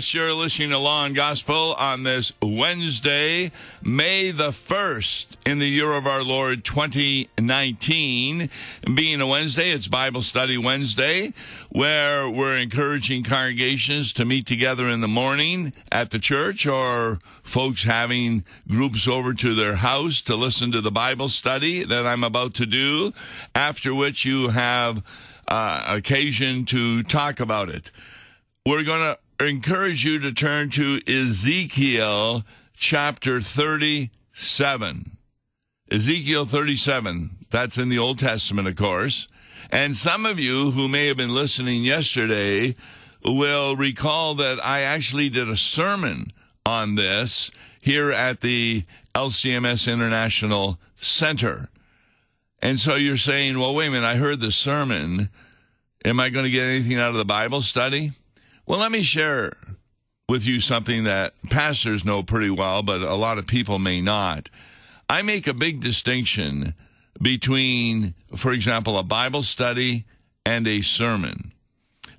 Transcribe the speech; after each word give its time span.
Yes, 0.00 0.14
you're 0.14 0.32
listening 0.32 0.70
to 0.70 0.78
Law 0.78 1.04
and 1.04 1.14
Gospel 1.14 1.74
on 1.74 2.04
this 2.04 2.32
Wednesday, 2.40 3.52
May 3.82 4.30
the 4.30 4.48
1st, 4.48 5.26
in 5.44 5.58
the 5.58 5.68
year 5.68 5.92
of 5.92 6.06
our 6.06 6.22
Lord 6.22 6.64
2019. 6.64 8.48
Being 8.94 9.20
a 9.20 9.26
Wednesday, 9.26 9.72
it's 9.72 9.88
Bible 9.88 10.22
Study 10.22 10.56
Wednesday, 10.56 11.34
where 11.68 12.30
we're 12.30 12.56
encouraging 12.56 13.24
congregations 13.24 14.14
to 14.14 14.24
meet 14.24 14.46
together 14.46 14.88
in 14.88 15.02
the 15.02 15.06
morning 15.06 15.74
at 15.92 16.12
the 16.12 16.18
church 16.18 16.66
or 16.66 17.18
folks 17.42 17.82
having 17.82 18.42
groups 18.68 19.06
over 19.06 19.34
to 19.34 19.54
their 19.54 19.74
house 19.74 20.22
to 20.22 20.34
listen 20.34 20.72
to 20.72 20.80
the 20.80 20.90
Bible 20.90 21.28
study 21.28 21.84
that 21.84 22.06
I'm 22.06 22.24
about 22.24 22.54
to 22.54 22.64
do, 22.64 23.12
after 23.54 23.94
which 23.94 24.24
you 24.24 24.48
have 24.48 25.02
uh, 25.46 25.84
occasion 25.88 26.64
to 26.64 27.02
talk 27.02 27.38
about 27.38 27.68
it. 27.68 27.90
We're 28.64 28.82
going 28.82 29.00
to 29.00 29.18
encourage 29.46 30.04
you 30.04 30.18
to 30.18 30.32
turn 30.32 30.70
to 30.70 31.00
Ezekiel 31.06 32.44
chapter 32.74 33.40
37. 33.40 35.16
Ezekiel 35.90 36.46
37. 36.46 37.30
That's 37.50 37.78
in 37.78 37.88
the 37.88 37.98
Old 37.98 38.18
Testament, 38.18 38.68
of 38.68 38.76
course. 38.76 39.28
And 39.70 39.96
some 39.96 40.26
of 40.26 40.38
you 40.38 40.72
who 40.72 40.88
may 40.88 41.06
have 41.06 41.16
been 41.16 41.34
listening 41.34 41.84
yesterday 41.84 42.76
will 43.24 43.76
recall 43.76 44.34
that 44.36 44.64
I 44.64 44.82
actually 44.82 45.28
did 45.28 45.48
a 45.48 45.56
sermon 45.56 46.32
on 46.66 46.94
this 46.94 47.50
here 47.80 48.10
at 48.12 48.40
the 48.40 48.84
LCMS 49.14 49.92
International 49.92 50.78
Center. 50.96 51.68
And 52.60 52.78
so 52.78 52.94
you're 52.94 53.16
saying, 53.16 53.58
well, 53.58 53.74
wait 53.74 53.88
a 53.88 53.90
minute, 53.90 54.06
I 54.06 54.16
heard 54.16 54.40
the 54.40 54.52
sermon. 54.52 55.30
Am 56.04 56.20
I 56.20 56.28
going 56.28 56.44
to 56.44 56.50
get 56.50 56.64
anything 56.64 56.98
out 56.98 57.10
of 57.10 57.16
the 57.16 57.24
Bible 57.24 57.62
study? 57.62 58.12
Well, 58.70 58.78
let 58.78 58.92
me 58.92 59.02
share 59.02 59.54
with 60.28 60.46
you 60.46 60.60
something 60.60 61.02
that 61.02 61.34
pastors 61.50 62.04
know 62.04 62.22
pretty 62.22 62.50
well, 62.50 62.84
but 62.84 63.02
a 63.02 63.16
lot 63.16 63.36
of 63.36 63.48
people 63.48 63.80
may 63.80 64.00
not. 64.00 64.48
I 65.08 65.22
make 65.22 65.48
a 65.48 65.52
big 65.52 65.80
distinction 65.80 66.74
between, 67.20 68.14
for 68.36 68.52
example, 68.52 68.96
a 68.96 69.02
Bible 69.02 69.42
study 69.42 70.04
and 70.46 70.68
a 70.68 70.82
sermon. 70.82 71.50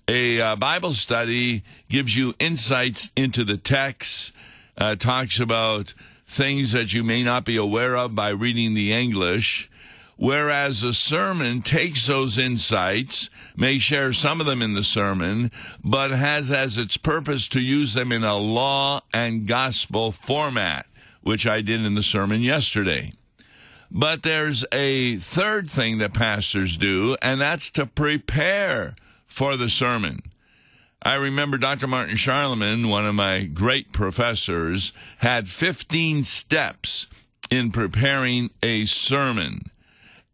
A 0.10 0.42
uh, 0.42 0.56
Bible 0.58 0.92
study 0.92 1.64
gives 1.88 2.18
you 2.18 2.34
insights 2.38 3.14
into 3.16 3.46
the 3.46 3.56
text, 3.56 4.34
uh, 4.78 4.96
talks 4.96 5.40
about 5.40 5.94
things 6.28 6.74
that 6.74 6.94
you 6.94 7.02
may 7.02 7.24
not 7.24 7.46
be 7.46 7.56
aware 7.56 7.96
of 7.96 8.14
by 8.14 8.28
reading 8.28 8.74
the 8.74 8.92
English. 8.92 9.71
Whereas 10.22 10.84
a 10.84 10.94
sermon 10.94 11.64
takes 11.64 12.06
those 12.06 12.38
insights, 12.38 13.32
may 13.56 13.80
share 13.80 14.14
some 14.14 14.40
of 14.40 14.46
them 14.46 14.62
in 14.62 14.76
the 14.76 14.84
sermon, 14.84 15.50
but 15.84 16.12
has 16.12 16.52
as 16.52 16.78
its 16.78 16.96
purpose 16.96 17.48
to 17.48 17.60
use 17.60 17.96
them 17.96 18.12
in 18.12 18.24
a 18.24 18.38
law 18.38 19.02
and 19.12 19.48
gospel 19.48 20.12
format, 20.12 20.86
which 21.22 21.48
I 21.48 21.62
did 21.62 21.84
in 21.84 21.96
the 21.96 22.04
sermon 22.04 22.42
yesterday. 22.42 23.14
But 23.90 24.22
there's 24.22 24.64
a 24.72 25.18
third 25.18 25.72
thing 25.72 25.98
that 25.98 26.14
pastors 26.14 26.78
do, 26.78 27.18
and 27.20 27.42
that's 27.42 27.72
to 27.72 27.88
prepare 27.88 28.94
for 29.26 29.58
the 29.58 29.70
sermon. 29.70 30.20
I 31.02 31.16
remember 31.16 31.58
Dr. 31.58 31.88
Martin 31.88 32.16
Scharlemann, 32.16 32.92
one 32.92 33.08
of 33.08 33.16
my 33.16 33.46
great 33.46 33.92
professors, 33.92 34.94
had 35.18 35.50
15 35.50 36.26
steps 36.26 37.08
in 37.50 37.72
preparing 37.72 38.52
a 38.62 38.86
sermon. 38.86 39.71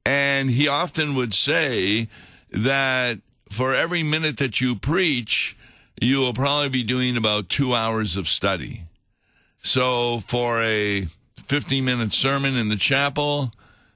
And 0.08 0.50
he 0.50 0.70
often 0.70 1.16
would 1.16 1.34
say 1.34 2.08
that 2.50 3.20
for 3.52 3.76
every 3.76 4.04
minute 4.04 4.38
that 4.38 4.62
you 4.62 4.78
preach, 4.78 5.58
you 6.00 6.20
will 6.20 6.34
probably 6.34 6.70
be 6.70 6.84
doing 6.84 7.18
about 7.18 7.50
two 7.50 7.76
hours 7.76 8.16
of 8.16 8.30
study. 8.30 8.84
So 9.62 10.22
for 10.22 10.64
a 10.64 11.08
15 11.48 11.84
minute 11.84 12.14
sermon 12.14 12.56
in 12.56 12.70
the 12.70 12.78
chapel, 12.78 13.52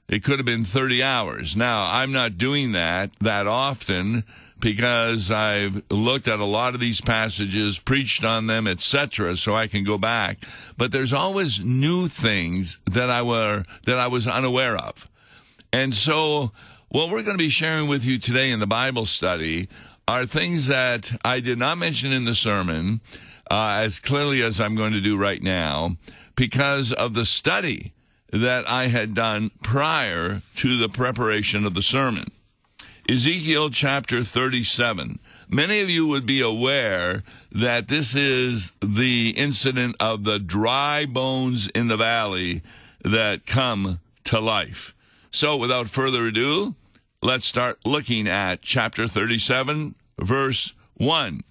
it 0.09 0.21
could 0.21 0.37
have 0.37 0.45
been 0.45 0.65
30 0.65 1.01
hours. 1.01 1.55
Now, 1.55 1.89
I'm 1.89 2.11
not 2.11 2.37
doing 2.37 2.73
that 2.73 3.11
that 3.21 3.47
often 3.47 4.25
because 4.59 5.31
I've 5.31 5.81
looked 5.89 6.27
at 6.27 6.41
a 6.41 6.45
lot 6.45 6.73
of 6.73 6.81
these 6.81 6.99
passages, 6.99 7.79
preached 7.79 8.25
on 8.25 8.47
them, 8.47 8.67
etc., 8.67 9.37
so 9.37 9.55
I 9.55 9.67
can 9.67 9.85
go 9.85 9.97
back. 9.97 10.39
But 10.77 10.91
there's 10.91 11.13
always 11.13 11.63
new 11.63 12.09
things 12.09 12.81
that 12.85 13.09
I 13.09 13.21
were 13.21 13.63
that 13.85 13.97
I 13.97 14.07
was 14.07 14.27
unaware 14.27 14.75
of. 14.75 15.07
And 15.73 15.95
so, 15.95 16.51
what 16.89 17.09
we're 17.09 17.23
going 17.23 17.37
to 17.37 17.43
be 17.43 17.49
sharing 17.49 17.87
with 17.87 18.03
you 18.03 18.19
today 18.19 18.51
in 18.51 18.59
the 18.59 18.67
Bible 18.67 19.05
study 19.05 19.69
are 20.07 20.25
things 20.25 20.67
that 20.67 21.17
I 21.23 21.39
did 21.39 21.57
not 21.57 21.77
mention 21.77 22.11
in 22.11 22.25
the 22.25 22.35
sermon 22.35 22.99
uh, 23.49 23.79
as 23.81 23.99
clearly 23.99 24.43
as 24.43 24.59
I'm 24.59 24.75
going 24.75 24.91
to 24.91 25.01
do 25.01 25.17
right 25.17 25.41
now 25.41 25.95
because 26.35 26.91
of 26.91 27.13
the 27.13 27.23
study 27.23 27.93
that 28.31 28.67
I 28.69 28.87
had 28.87 29.13
done 29.13 29.51
prior 29.63 30.41
to 30.57 30.77
the 30.77 30.89
preparation 30.89 31.65
of 31.65 31.73
the 31.73 31.81
sermon. 31.81 32.25
Ezekiel 33.09 33.69
chapter 33.69 34.23
37. 34.23 35.19
Many 35.49 35.81
of 35.81 35.89
you 35.89 36.07
would 36.07 36.25
be 36.25 36.41
aware 36.41 37.23
that 37.51 37.87
this 37.87 38.15
is 38.15 38.73
the 38.81 39.31
incident 39.31 39.95
of 39.99 40.23
the 40.23 40.39
dry 40.39 41.05
bones 41.05 41.67
in 41.69 41.87
the 41.87 41.97
valley 41.97 42.61
that 43.03 43.45
come 43.45 43.99
to 44.25 44.39
life. 44.39 44.93
So, 45.31 45.55
without 45.55 45.87
further 45.89 46.27
ado, 46.27 46.75
let's 47.21 47.47
start 47.47 47.85
looking 47.85 48.27
at 48.27 48.61
chapter 48.61 49.07
37, 49.07 49.95
verse 50.19 50.73
1. 50.95 51.41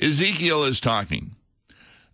Ezekiel 0.00 0.64
is 0.64 0.80
talking. 0.80 1.36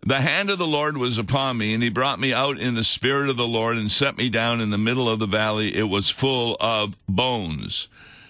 The 0.05 0.21
hand 0.21 0.51
of 0.51 0.59
the 0.59 0.67
Lord 0.67 0.95
was 0.97 1.17
upon 1.17 1.57
me, 1.57 1.73
and 1.73 1.81
he 1.81 1.89
brought 1.89 2.19
me 2.19 2.33
out 2.33 2.59
in 2.59 2.75
the 2.75 2.83
spirit 2.83 3.29
of 3.29 3.37
the 3.37 3.47
Lord 3.47 3.77
and 3.77 3.89
set 3.89 4.15
me 4.15 4.29
down 4.29 4.61
in 4.61 4.69
the 4.69 4.77
middle 4.77 5.09
of 5.09 5.17
the 5.17 5.25
valley. 5.25 5.75
It 5.75 5.89
was 5.89 6.11
full 6.11 6.55
of 6.59 6.95
bones. 7.09 7.87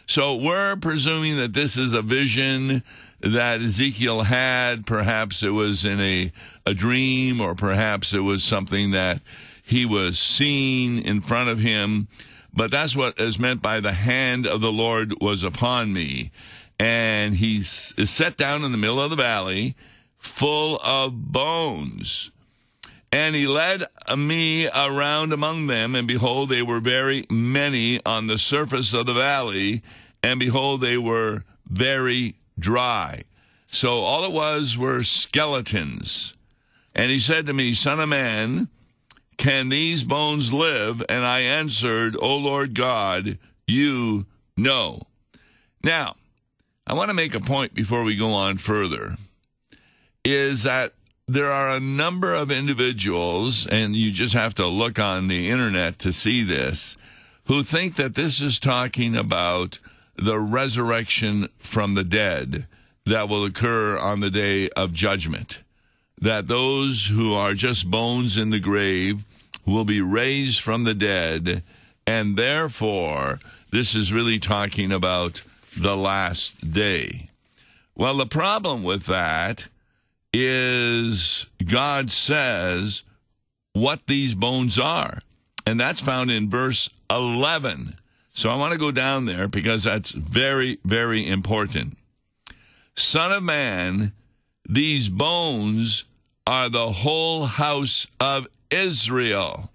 So 0.07 0.35
we're 0.35 0.77
presuming 0.77 1.35
that 1.35 1.53
this 1.53 1.77
is 1.77 1.91
a 1.91 2.01
vision 2.01 2.83
that 3.19 3.59
Ezekiel 3.59 4.23
had. 4.23 4.85
Perhaps 4.85 5.43
it 5.43 5.49
was 5.49 5.83
in 5.83 5.99
a, 5.99 6.31
a 6.65 6.73
dream, 6.73 7.41
or 7.41 7.53
perhaps 7.53 8.13
it 8.13 8.21
was 8.21 8.45
something 8.45 8.91
that 8.91 9.21
he 9.61 9.85
was 9.85 10.17
seeing 10.17 11.01
in 11.01 11.19
front 11.19 11.49
of 11.49 11.59
him. 11.59 12.07
But 12.57 12.71
that's 12.71 12.95
what 12.95 13.21
is 13.21 13.37
meant 13.37 13.61
by 13.61 13.81
the 13.81 13.91
hand 13.91 14.47
of 14.47 14.61
the 14.61 14.71
Lord 14.71 15.13
was 15.21 15.43
upon 15.43 15.93
me. 15.93 16.31
And 16.79 17.35
he 17.35 17.57
is 17.57 17.93
set 18.09 18.35
down 18.35 18.63
in 18.63 18.71
the 18.71 18.79
middle 18.79 18.99
of 18.99 19.11
the 19.11 19.15
valley, 19.15 19.75
full 20.17 20.79
of 20.83 21.31
bones. 21.31 22.31
And 23.11 23.35
he 23.35 23.45
led 23.45 23.83
me 24.17 24.67
around 24.69 25.33
among 25.33 25.67
them, 25.67 25.93
and 25.93 26.07
behold, 26.07 26.49
they 26.49 26.63
were 26.63 26.79
very 26.79 27.27
many 27.29 28.03
on 28.03 28.25
the 28.25 28.39
surface 28.39 28.91
of 28.91 29.05
the 29.05 29.13
valley, 29.13 29.83
and 30.23 30.39
behold, 30.39 30.81
they 30.81 30.97
were 30.97 31.43
very 31.69 32.37
dry. 32.57 33.25
So 33.67 33.99
all 33.99 34.23
it 34.23 34.31
was 34.31 34.79
were 34.79 35.03
skeletons. 35.03 36.33
And 36.95 37.11
he 37.11 37.19
said 37.19 37.45
to 37.45 37.53
me, 37.53 37.75
Son 37.75 37.99
of 37.99 38.09
man, 38.09 38.67
can 39.37 39.69
these 39.69 40.03
bones 40.03 40.51
live? 40.51 41.03
And 41.07 41.25
I 41.25 41.41
answered, 41.41 42.17
O 42.19 42.35
Lord 42.35 42.73
God, 42.73 43.37
you 43.67 44.25
know. 44.55 45.01
Now, 45.83 46.15
I 46.85 46.93
want 46.93 47.09
to 47.09 47.15
make 47.15 47.35
a 47.35 47.39
point 47.39 47.73
before 47.73 48.03
we 48.03 48.15
go 48.15 48.31
on 48.31 48.57
further 48.57 49.15
is 50.23 50.63
that 50.63 50.93
there 51.27 51.51
are 51.51 51.71
a 51.71 51.79
number 51.79 52.33
of 52.33 52.49
individuals, 52.49 53.67
and 53.67 53.95
you 53.95 54.11
just 54.11 54.33
have 54.33 54.55
to 54.55 54.67
look 54.67 54.97
on 54.97 55.27
the 55.27 55.49
internet 55.49 55.99
to 55.99 56.11
see 56.11 56.43
this, 56.43 56.97
who 57.45 57.63
think 57.63 57.95
that 57.95 58.15
this 58.15 58.41
is 58.41 58.59
talking 58.59 59.15
about 59.15 59.79
the 60.15 60.39
resurrection 60.39 61.47
from 61.57 61.93
the 61.93 62.03
dead 62.03 62.67
that 63.05 63.29
will 63.29 63.45
occur 63.45 63.97
on 63.97 64.19
the 64.19 64.29
day 64.29 64.69
of 64.69 64.93
judgment 64.93 65.61
that 66.19 66.47
those 66.47 67.07
who 67.07 67.33
are 67.33 67.53
just 67.53 67.89
bones 67.89 68.37
in 68.37 68.49
the 68.49 68.59
grave 68.59 69.25
will 69.65 69.85
be 69.85 70.01
raised 70.01 70.61
from 70.61 70.83
the 70.83 70.93
dead, 70.93 71.63
and 72.05 72.37
therefore, 72.37 73.39
this 73.71 73.95
is 73.95 74.13
really 74.13 74.39
talking 74.39 74.91
about 74.91 75.41
the 75.75 75.95
last 75.95 76.71
day. 76.71 77.27
Well, 77.95 78.17
the 78.17 78.25
problem 78.25 78.83
with 78.83 79.05
that 79.07 79.67
is 80.33 81.47
God 81.65 82.11
says 82.11 83.03
what 83.73 84.07
these 84.07 84.35
bones 84.35 84.79
are, 84.79 85.21
and 85.65 85.79
that's 85.79 85.99
found 85.99 86.31
in 86.31 86.49
verse 86.49 86.89
11. 87.09 87.95
So 88.33 88.49
I 88.49 88.55
want 88.55 88.71
to 88.71 88.79
go 88.79 88.91
down 88.91 89.25
there 89.25 89.47
because 89.47 89.83
that's 89.83 90.11
very, 90.11 90.77
very 90.85 91.27
important. 91.27 91.97
Son 92.95 93.31
of 93.31 93.43
man, 93.43 94.13
these 94.67 95.09
bones 95.09 96.05
are 96.45 96.69
the 96.69 96.91
whole 96.91 97.45
house 97.45 98.07
of 98.19 98.47
Israel. 98.69 99.71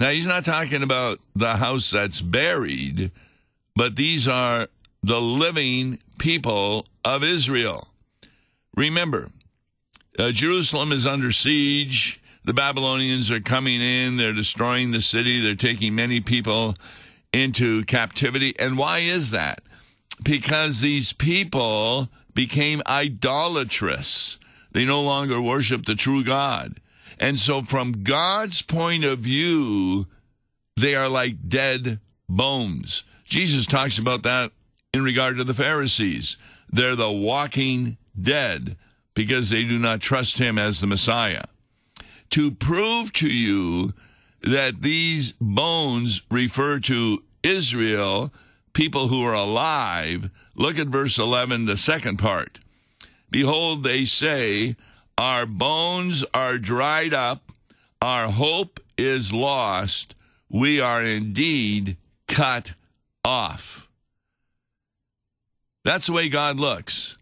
Now, 0.00 0.10
he's 0.10 0.26
not 0.26 0.44
talking 0.44 0.82
about 0.82 1.20
the 1.34 1.56
house 1.56 1.90
that's 1.90 2.20
buried, 2.20 3.10
but 3.76 3.96
these 3.96 4.26
are 4.26 4.68
the 5.02 5.20
living 5.20 5.98
people 6.18 6.86
of 7.04 7.22
Israel. 7.22 7.88
Remember, 8.74 9.30
Uh, 10.18 10.32
Jerusalem 10.32 10.90
is 10.90 11.06
under 11.06 11.30
siege. 11.30 12.20
The 12.44 12.52
Babylonians 12.52 13.30
are 13.30 13.40
coming 13.40 13.80
in. 13.80 14.16
They're 14.16 14.32
destroying 14.32 14.90
the 14.90 15.00
city. 15.00 15.40
They're 15.40 15.54
taking 15.54 15.94
many 15.94 16.20
people 16.20 16.76
into 17.32 17.84
captivity. 17.84 18.58
And 18.58 18.76
why 18.76 18.98
is 18.98 19.30
that? 19.30 19.62
Because 20.24 20.80
these 20.80 21.12
people 21.12 22.08
became 22.38 22.80
idolatrous. 22.86 24.38
They 24.70 24.84
no 24.84 25.02
longer 25.02 25.40
worship 25.40 25.84
the 25.84 25.96
true 25.96 26.22
God. 26.22 26.76
And 27.18 27.36
so, 27.36 27.62
from 27.62 28.04
God's 28.04 28.62
point 28.62 29.04
of 29.04 29.18
view, 29.18 30.06
they 30.76 30.94
are 30.94 31.08
like 31.08 31.48
dead 31.48 31.98
bones. 32.28 33.02
Jesus 33.24 33.66
talks 33.66 33.98
about 33.98 34.22
that 34.22 34.52
in 34.94 35.02
regard 35.02 35.36
to 35.38 35.42
the 35.42 35.52
Pharisees. 35.52 36.36
They're 36.70 36.94
the 36.94 37.10
walking 37.10 37.96
dead 38.16 38.76
because 39.14 39.50
they 39.50 39.64
do 39.64 39.76
not 39.76 40.00
trust 40.00 40.38
him 40.38 40.60
as 40.60 40.78
the 40.78 40.86
Messiah. 40.86 41.46
To 42.30 42.52
prove 42.52 43.12
to 43.14 43.26
you 43.26 43.94
that 44.42 44.82
these 44.82 45.32
bones 45.40 46.22
refer 46.30 46.78
to 46.78 47.24
Israel, 47.42 48.32
people 48.74 49.08
who 49.08 49.24
are 49.24 49.34
alive, 49.34 50.30
look 50.58 50.78
at 50.78 50.88
verse 50.88 51.18
11, 51.18 51.64
the 51.64 51.76
second 51.76 52.18
part. 52.18 52.58
Behold, 53.30 53.82
they 53.84 54.04
say, 54.04 54.76
Our 55.16 55.46
bones 55.46 56.24
are 56.34 56.58
dried 56.58 57.14
up, 57.14 57.52
our 58.02 58.28
hope 58.28 58.80
is 58.98 59.32
lost, 59.32 60.14
we 60.50 60.80
are 60.80 61.02
indeed 61.02 61.96
cut 62.26 62.74
off. 63.24 63.88
That's 65.84 66.06
the 66.06 66.12
way 66.12 66.28
God 66.28 66.58
looks 66.58 67.16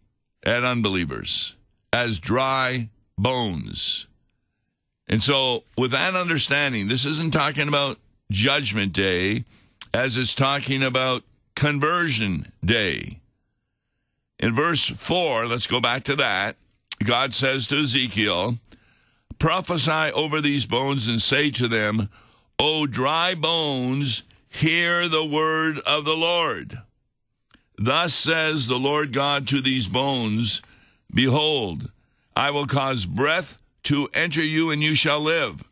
at 0.45 0.65
unbelievers 0.65 1.55
as 1.93 2.19
dry 2.19 2.89
bones. 3.19 4.07
And 5.09 5.23
so, 5.23 5.63
with 5.77 5.93
that 5.93 6.15
understanding, 6.15 6.89
this 6.89 7.05
isn't 7.05 7.33
talking 7.33 7.69
about 7.69 7.99
Judgment 8.31 8.93
Day 8.93 9.45
as 9.95 10.17
it's 10.17 10.35
talking 10.35 10.83
about 10.83 11.23
Conversion 11.55 12.53
Day. 12.65 13.21
In 14.39 14.55
verse 14.55 14.85
4, 14.87 15.47
let's 15.47 15.67
go 15.67 15.81
back 15.81 16.05
to 16.05 16.17
that. 16.17 16.57
God 17.03 17.35
says 17.35 17.67
to 17.69 17.81
Ezekiel, 17.81 18.57
Prophesy 19.39 20.13
over 20.13 20.41
these 20.41 20.67
bones 20.67 21.09
and 21.09 21.21
say 21.21 21.51
to 21.53 21.69
them, 21.69 22.09
O 22.59 22.87
dry 22.87 23.35
bones, 23.35 24.23
hear 24.49 25.09
the 25.09 25.25
word 25.25 25.79
of 25.81 26.05
the 26.05 26.17
Lord. 26.17 26.81
Thus 27.79 28.15
says 28.15 28.69
the 28.69 28.79
Lord 28.79 29.13
God 29.13 29.47
to 29.49 29.61
these 29.61 29.87
bones, 29.87 30.63
Behold, 31.13 31.91
I 32.35 32.51
will 32.51 32.67
cause 32.67 33.05
breath 33.05 33.59
to 33.85 34.09
enter 34.15 34.43
you, 34.43 34.71
and 34.71 34.83
you 34.83 34.95
shall 34.95 35.21
live. 35.21 35.63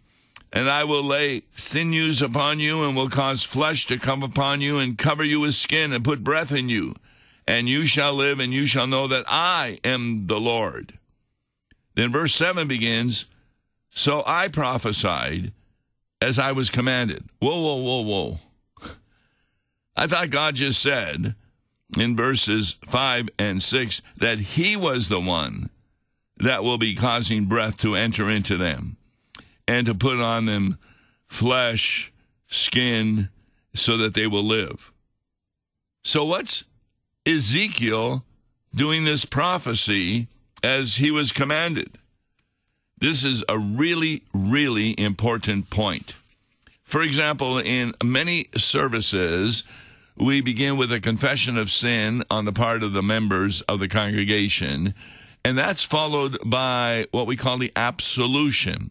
And 0.52 0.70
I 0.70 0.84
will 0.84 1.02
lay 1.02 1.42
sinews 1.50 2.22
upon 2.22 2.60
you, 2.60 2.84
and 2.84 2.94
will 2.94 3.08
cause 3.08 3.42
flesh 3.42 3.86
to 3.86 3.98
come 3.98 4.22
upon 4.22 4.60
you, 4.60 4.78
and 4.78 4.96
cover 4.96 5.24
you 5.24 5.40
with 5.40 5.54
skin, 5.54 5.92
and 5.92 6.04
put 6.04 6.22
breath 6.22 6.52
in 6.52 6.68
you. 6.68 6.94
And 7.46 7.68
you 7.68 7.84
shall 7.84 8.14
live, 8.14 8.40
and 8.40 8.52
you 8.52 8.66
shall 8.66 8.86
know 8.86 9.06
that 9.08 9.24
I 9.28 9.78
am 9.84 10.26
the 10.26 10.40
Lord. 10.40 10.98
Then 11.94 12.10
verse 12.10 12.34
7 12.34 12.66
begins 12.66 13.26
So 13.90 14.22
I 14.26 14.48
prophesied 14.48 15.52
as 16.20 16.38
I 16.38 16.52
was 16.52 16.70
commanded. 16.70 17.24
Whoa, 17.38 17.60
whoa, 17.60 17.76
whoa, 17.76 18.02
whoa. 18.02 18.36
I 19.96 20.06
thought 20.06 20.30
God 20.30 20.56
just 20.56 20.82
said 20.82 21.34
in 21.98 22.16
verses 22.16 22.78
5 22.86 23.28
and 23.38 23.62
6 23.62 24.02
that 24.16 24.38
He 24.40 24.76
was 24.76 25.08
the 25.08 25.20
one 25.20 25.70
that 26.38 26.64
will 26.64 26.78
be 26.78 26.94
causing 26.94 27.44
breath 27.44 27.78
to 27.80 27.94
enter 27.94 28.28
into 28.28 28.56
them 28.56 28.96
and 29.68 29.86
to 29.86 29.94
put 29.94 30.18
on 30.18 30.46
them 30.46 30.78
flesh, 31.26 32.12
skin, 32.46 33.28
so 33.74 33.96
that 33.96 34.14
they 34.14 34.26
will 34.26 34.44
live. 34.44 34.92
So, 36.02 36.24
what's 36.24 36.64
Ezekiel 37.26 38.24
doing 38.74 39.04
this 39.04 39.24
prophecy 39.24 40.28
as 40.62 40.96
he 40.96 41.10
was 41.10 41.32
commanded? 41.32 41.98
This 42.98 43.24
is 43.24 43.44
a 43.48 43.58
really, 43.58 44.22
really 44.32 44.98
important 44.98 45.70
point. 45.70 46.14
For 46.84 47.02
example, 47.02 47.58
in 47.58 47.94
many 48.02 48.48
services, 48.56 49.64
we 50.16 50.40
begin 50.40 50.76
with 50.76 50.92
a 50.92 51.00
confession 51.00 51.56
of 51.56 51.70
sin 51.70 52.22
on 52.30 52.44
the 52.44 52.52
part 52.52 52.82
of 52.82 52.92
the 52.92 53.02
members 53.02 53.62
of 53.62 53.80
the 53.80 53.88
congregation 53.88 54.94
and 55.44 55.58
that's 55.58 55.84
followed 55.84 56.38
by 56.44 57.06
what 57.10 57.26
we 57.26 57.36
call 57.36 57.58
the 57.58 57.72
absolution. 57.76 58.90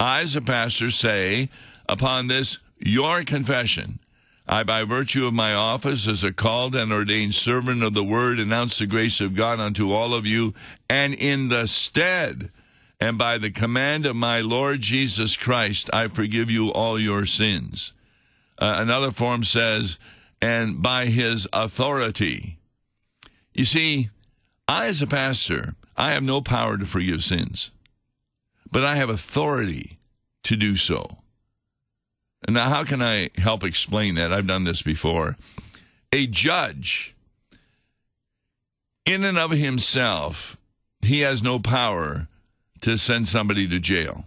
I, 0.00 0.22
as 0.22 0.34
a 0.34 0.40
pastor, 0.40 0.90
say, 0.90 1.50
upon 1.88 2.28
this, 2.28 2.58
your 2.78 3.22
confession, 3.24 3.98
I, 4.50 4.64
by 4.64 4.82
virtue 4.82 5.26
of 5.26 5.32
my 5.32 5.54
office 5.54 6.08
as 6.08 6.24
a 6.24 6.32
called 6.32 6.74
and 6.74 6.92
ordained 6.92 7.36
servant 7.36 7.84
of 7.84 7.94
the 7.94 8.02
word, 8.02 8.40
announce 8.40 8.80
the 8.80 8.86
grace 8.86 9.20
of 9.20 9.36
God 9.36 9.60
unto 9.60 9.92
all 9.92 10.12
of 10.12 10.26
you, 10.26 10.54
and 10.88 11.14
in 11.14 11.50
the 11.50 11.68
stead 11.68 12.50
and 12.98 13.16
by 13.16 13.38
the 13.38 13.52
command 13.52 14.06
of 14.06 14.16
my 14.16 14.40
Lord 14.40 14.80
Jesus 14.80 15.36
Christ, 15.36 15.88
I 15.92 16.08
forgive 16.08 16.50
you 16.50 16.72
all 16.72 16.98
your 16.98 17.26
sins. 17.26 17.92
Uh, 18.58 18.74
another 18.78 19.12
form 19.12 19.44
says, 19.44 20.00
and 20.42 20.82
by 20.82 21.06
his 21.06 21.46
authority. 21.52 22.58
You 23.54 23.64
see, 23.64 24.10
I, 24.66 24.86
as 24.86 25.00
a 25.00 25.06
pastor, 25.06 25.76
I 25.96 26.10
have 26.10 26.24
no 26.24 26.40
power 26.40 26.76
to 26.76 26.86
forgive 26.86 27.22
sins, 27.22 27.70
but 28.72 28.84
I 28.84 28.96
have 28.96 29.10
authority 29.10 29.98
to 30.42 30.56
do 30.56 30.74
so. 30.74 31.19
Now, 32.48 32.68
how 32.68 32.84
can 32.84 33.02
I 33.02 33.30
help 33.36 33.64
explain 33.64 34.14
that? 34.14 34.32
I've 34.32 34.46
done 34.46 34.64
this 34.64 34.82
before. 34.82 35.36
A 36.12 36.26
judge, 36.26 37.14
in 39.04 39.24
and 39.24 39.38
of 39.38 39.50
himself, 39.50 40.56
he 41.02 41.20
has 41.20 41.42
no 41.42 41.58
power 41.58 42.28
to 42.80 42.96
send 42.96 43.28
somebody 43.28 43.68
to 43.68 43.78
jail, 43.78 44.24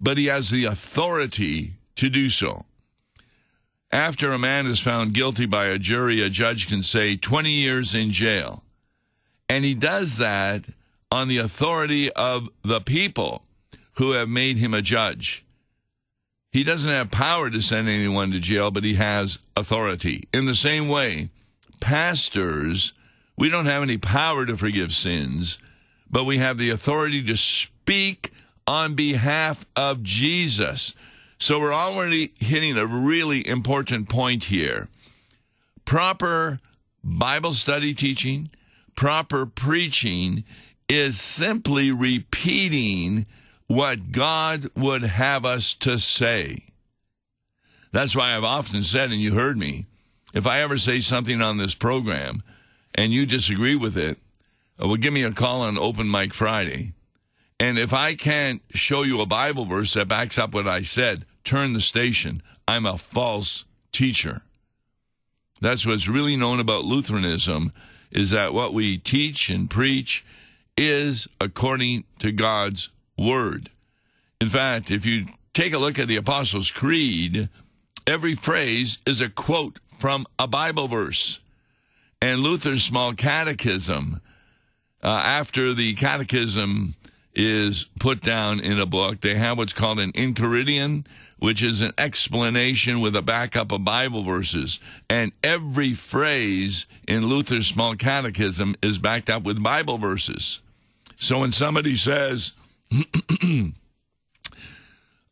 but 0.00 0.18
he 0.18 0.26
has 0.26 0.50
the 0.50 0.64
authority 0.64 1.74
to 1.96 2.08
do 2.08 2.28
so. 2.28 2.64
After 3.90 4.32
a 4.32 4.38
man 4.38 4.66
is 4.66 4.80
found 4.80 5.14
guilty 5.14 5.46
by 5.46 5.66
a 5.66 5.78
jury, 5.78 6.20
a 6.20 6.28
judge 6.28 6.68
can 6.68 6.82
say 6.82 7.16
20 7.16 7.50
years 7.50 7.94
in 7.94 8.10
jail. 8.10 8.64
And 9.48 9.64
he 9.64 9.74
does 9.74 10.18
that 10.18 10.64
on 11.12 11.28
the 11.28 11.38
authority 11.38 12.10
of 12.12 12.48
the 12.64 12.80
people 12.80 13.44
who 13.94 14.10
have 14.12 14.28
made 14.28 14.56
him 14.56 14.74
a 14.74 14.82
judge. 14.82 15.44
He 16.54 16.62
doesn't 16.62 16.88
have 16.88 17.10
power 17.10 17.50
to 17.50 17.60
send 17.60 17.88
anyone 17.88 18.30
to 18.30 18.38
jail, 18.38 18.70
but 18.70 18.84
he 18.84 18.94
has 18.94 19.40
authority. 19.56 20.28
In 20.32 20.46
the 20.46 20.54
same 20.54 20.86
way, 20.86 21.30
pastors, 21.80 22.92
we 23.36 23.50
don't 23.50 23.66
have 23.66 23.82
any 23.82 23.98
power 23.98 24.46
to 24.46 24.56
forgive 24.56 24.94
sins, 24.94 25.58
but 26.08 26.22
we 26.22 26.38
have 26.38 26.56
the 26.56 26.70
authority 26.70 27.24
to 27.24 27.36
speak 27.36 28.30
on 28.68 28.94
behalf 28.94 29.66
of 29.74 30.04
Jesus. 30.04 30.94
So 31.40 31.58
we're 31.58 31.74
already 31.74 32.32
hitting 32.38 32.78
a 32.78 32.86
really 32.86 33.44
important 33.48 34.08
point 34.08 34.44
here. 34.44 34.86
Proper 35.84 36.60
Bible 37.02 37.54
study 37.54 37.94
teaching, 37.94 38.48
proper 38.94 39.44
preaching 39.44 40.44
is 40.88 41.20
simply 41.20 41.90
repeating 41.90 43.26
what 43.66 44.12
God 44.12 44.70
would 44.76 45.02
have 45.02 45.44
us 45.44 45.74
to 45.74 45.98
say. 45.98 46.64
That's 47.92 48.16
why 48.16 48.34
I've 48.34 48.44
often 48.44 48.82
said, 48.82 49.12
and 49.12 49.20
you 49.20 49.34
heard 49.34 49.56
me, 49.56 49.86
if 50.32 50.46
I 50.46 50.60
ever 50.60 50.78
say 50.78 51.00
something 51.00 51.40
on 51.40 51.58
this 51.58 51.74
program 51.74 52.42
and 52.94 53.12
you 53.12 53.24
disagree 53.24 53.76
with 53.76 53.96
it, 53.96 54.18
uh, 54.82 54.88
well, 54.88 54.96
give 54.96 55.12
me 55.12 55.22
a 55.22 55.30
call 55.30 55.60
on 55.62 55.78
Open 55.78 56.10
Mic 56.10 56.34
Friday. 56.34 56.92
And 57.60 57.78
if 57.78 57.92
I 57.92 58.16
can't 58.16 58.62
show 58.70 59.02
you 59.02 59.20
a 59.20 59.26
Bible 59.26 59.64
verse 59.64 59.94
that 59.94 60.08
backs 60.08 60.38
up 60.38 60.52
what 60.52 60.66
I 60.66 60.82
said, 60.82 61.24
turn 61.44 61.72
the 61.72 61.80
station. 61.80 62.42
I'm 62.66 62.84
a 62.84 62.98
false 62.98 63.64
teacher. 63.92 64.42
That's 65.60 65.86
what's 65.86 66.08
really 66.08 66.36
known 66.36 66.58
about 66.58 66.84
Lutheranism 66.84 67.72
is 68.10 68.30
that 68.30 68.52
what 68.52 68.74
we 68.74 68.98
teach 68.98 69.48
and 69.50 69.70
preach 69.70 70.24
is 70.76 71.28
according 71.40 72.04
to 72.18 72.32
God's 72.32 72.90
word. 73.16 73.70
In 74.40 74.48
fact, 74.48 74.90
if 74.90 75.06
you 75.06 75.26
take 75.52 75.72
a 75.72 75.78
look 75.78 75.98
at 75.98 76.08
the 76.08 76.16
Apostles' 76.16 76.70
Creed, 76.70 77.48
every 78.06 78.34
phrase 78.34 78.98
is 79.06 79.20
a 79.20 79.28
quote 79.28 79.78
from 79.98 80.26
a 80.38 80.46
Bible 80.46 80.88
verse. 80.88 81.40
And 82.20 82.40
Luther's 82.40 82.82
small 82.82 83.14
catechism, 83.14 84.20
uh, 85.02 85.06
after 85.08 85.74
the 85.74 85.94
catechism 85.94 86.94
is 87.34 87.86
put 87.98 88.22
down 88.22 88.60
in 88.60 88.78
a 88.78 88.86
book, 88.86 89.20
they 89.20 89.34
have 89.34 89.58
what's 89.58 89.72
called 89.72 90.00
an 90.00 90.12
enchiridion, 90.12 91.06
which 91.38 91.62
is 91.62 91.80
an 91.80 91.92
explanation 91.98 93.00
with 93.00 93.14
a 93.14 93.22
backup 93.22 93.72
of 93.72 93.84
Bible 93.84 94.22
verses. 94.22 94.80
And 95.10 95.32
every 95.42 95.92
phrase 95.92 96.86
in 97.06 97.26
Luther's 97.26 97.66
small 97.66 97.96
catechism 97.96 98.76
is 98.82 98.98
backed 98.98 99.28
up 99.28 99.42
with 99.42 99.62
Bible 99.62 99.98
verses. 99.98 100.62
So 101.16 101.40
when 101.40 101.52
somebody 101.52 101.96
says, 101.96 102.52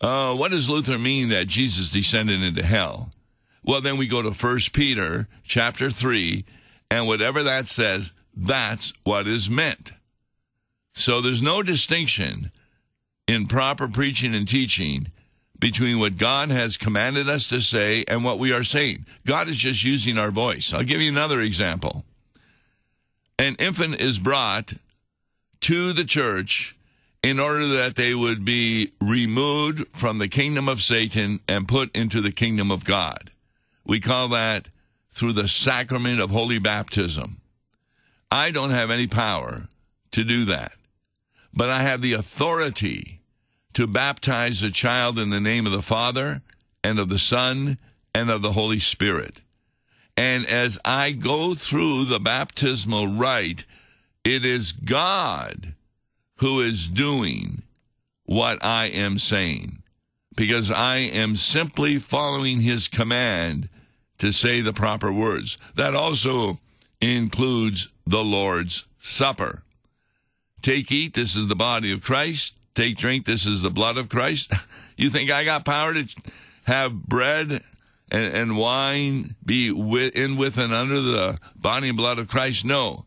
uh, 0.00 0.35
what 0.35 0.50
does 0.50 0.69
Luther 0.69 0.99
mean 0.99 1.28
that 1.31 1.47
Jesus 1.47 1.88
descended 1.88 2.42
into 2.42 2.62
hell? 2.62 3.12
Well, 3.64 3.81
then 3.81 3.97
we 3.97 4.07
go 4.07 4.23
to 4.23 4.31
1 4.31 4.59
Peter 4.73 5.28
chapter 5.45 5.90
3, 5.90 6.45
and 6.90 7.07
whatever 7.07 7.42
that 7.45 7.69
says, 7.69 8.12
that's 8.37 8.92
what 9.04 9.28
is 9.28 9.49
meant. 9.49 9.92
So 10.95 11.21
there's 11.21 11.42
no 11.42 11.62
distinction 11.62 12.50
in 13.28 13.47
proper 13.47 13.88
preaching 13.88 14.35
and 14.35 14.49
teaching 14.49 15.09
between 15.59 16.00
what 16.00 16.19
God 16.19 16.50
has 16.50 16.76
commanded 16.76 17.28
us 17.28 17.47
to 17.49 17.61
say 17.61 18.04
and 18.09 18.25
what 18.25 18.38
we 18.38 18.52
are 18.52 18.64
saying. 18.64 19.07
God 19.25 19.49
is 19.49 19.59
just 19.59 19.85
using 19.85 20.19
our 20.19 20.33
voice. 20.33 20.75
I'll 20.75 20.83
give 20.83 21.00
you 21.00 21.09
another 21.09 21.40
example. 21.40 22.04
An 23.38 23.54
infant 23.61 24.00
is 24.00 24.19
brought 24.19 24.75
to 25.61 25.92
the 25.92 26.04
church 26.04 26.76
in 27.22 27.38
order 27.38 27.68
that 27.68 27.94
they 27.94 28.14
would 28.14 28.44
be 28.44 28.92
removed 29.00 29.86
from 29.92 30.18
the 30.18 30.28
kingdom 30.28 30.68
of 30.68 30.82
Satan 30.82 31.40
and 31.46 31.68
put 31.68 31.94
into 31.94 32.20
the 32.20 32.32
kingdom 32.32 32.70
of 32.70 32.84
God. 32.84 33.30
We 33.84 34.00
call 34.00 34.28
that 34.28 34.68
through 35.12 35.34
the 35.34 35.48
sacrament 35.48 36.20
of 36.20 36.30
holy 36.30 36.58
baptism. 36.58 37.40
I 38.30 38.50
don't 38.50 38.70
have 38.70 38.90
any 38.90 39.06
power 39.06 39.68
to 40.12 40.24
do 40.24 40.46
that, 40.46 40.72
but 41.54 41.70
I 41.70 41.82
have 41.82 42.00
the 42.00 42.14
authority 42.14 43.20
to 43.74 43.86
baptize 43.86 44.62
a 44.62 44.70
child 44.70 45.18
in 45.18 45.30
the 45.30 45.40
name 45.40 45.66
of 45.66 45.72
the 45.72 45.82
Father 45.82 46.42
and 46.82 46.98
of 46.98 47.08
the 47.08 47.18
Son 47.18 47.78
and 48.14 48.30
of 48.30 48.42
the 48.42 48.52
Holy 48.52 48.78
Spirit. 48.78 49.40
And 50.16 50.46
as 50.46 50.78
I 50.84 51.12
go 51.12 51.54
through 51.54 52.06
the 52.06 52.20
baptismal 52.20 53.06
rite, 53.06 53.64
it 54.24 54.44
is 54.44 54.72
God 54.72 55.74
who 56.42 56.61
is 56.61 56.88
doing 56.88 57.62
what 58.25 58.58
I 58.64 58.87
am 58.87 59.16
saying 59.16 59.80
because 60.34 60.72
I 60.72 60.96
am 60.96 61.37
simply 61.37 62.00
following 62.00 62.62
his 62.62 62.88
command 62.88 63.68
to 64.18 64.32
say 64.32 64.61
the 64.61 64.72
proper 64.72 65.12
words. 65.12 65.56
That 65.76 65.94
also 65.94 66.58
includes 67.00 67.90
the 68.04 68.25
Lord's 68.25 68.88
Supper. 68.99 69.62
Take, 70.62 70.90
eat, 70.90 71.14
this 71.14 71.37
is 71.37 71.46
the 71.46 71.54
body 71.54 71.92
of 71.92 72.02
Christ. 72.02 72.54
Take, 72.75 72.96
drink, 72.96 73.25
this 73.25 73.46
is 73.46 73.62
the 73.62 73.70
blood 73.70 73.96
of 73.96 74.08
Christ. 74.08 74.52
you 74.96 75.11
think 75.11 75.30
I 75.30 75.44
got 75.44 75.64
power 75.64 75.94
to 75.94 76.08
have 76.64 76.92
bread 76.92 77.62
and, 78.11 78.34
and 78.34 78.56
wine 78.56 79.37
be 79.44 79.70
with, 79.70 80.16
in 80.16 80.37
with 80.37 80.58
and 80.58 80.75
under 80.75 81.00
the 81.00 81.38
body 81.54 81.88
and 81.88 81.96
blood 81.96 82.18
of 82.18 82.26
Christ? 82.26 82.64
No. 82.64 83.04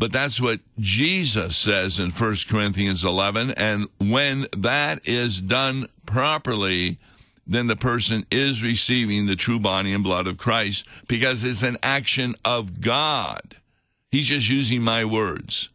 But 0.00 0.12
that's 0.12 0.40
what 0.40 0.60
Jesus 0.78 1.58
says 1.58 1.98
in 1.98 2.10
1 2.10 2.36
Corinthians 2.48 3.04
11. 3.04 3.50
And 3.50 3.86
when 3.98 4.46
that 4.56 5.06
is 5.06 5.42
done 5.42 5.88
properly, 6.06 6.96
then 7.46 7.66
the 7.66 7.76
person 7.76 8.24
is 8.30 8.62
receiving 8.62 9.26
the 9.26 9.36
true 9.36 9.60
body 9.60 9.92
and 9.92 10.02
blood 10.02 10.26
of 10.26 10.38
Christ 10.38 10.86
because 11.06 11.44
it's 11.44 11.62
an 11.62 11.76
action 11.82 12.34
of 12.46 12.80
God. 12.80 13.58
He's 14.10 14.28
just 14.28 14.48
using 14.48 14.80
my 14.80 15.04
words. 15.04 15.68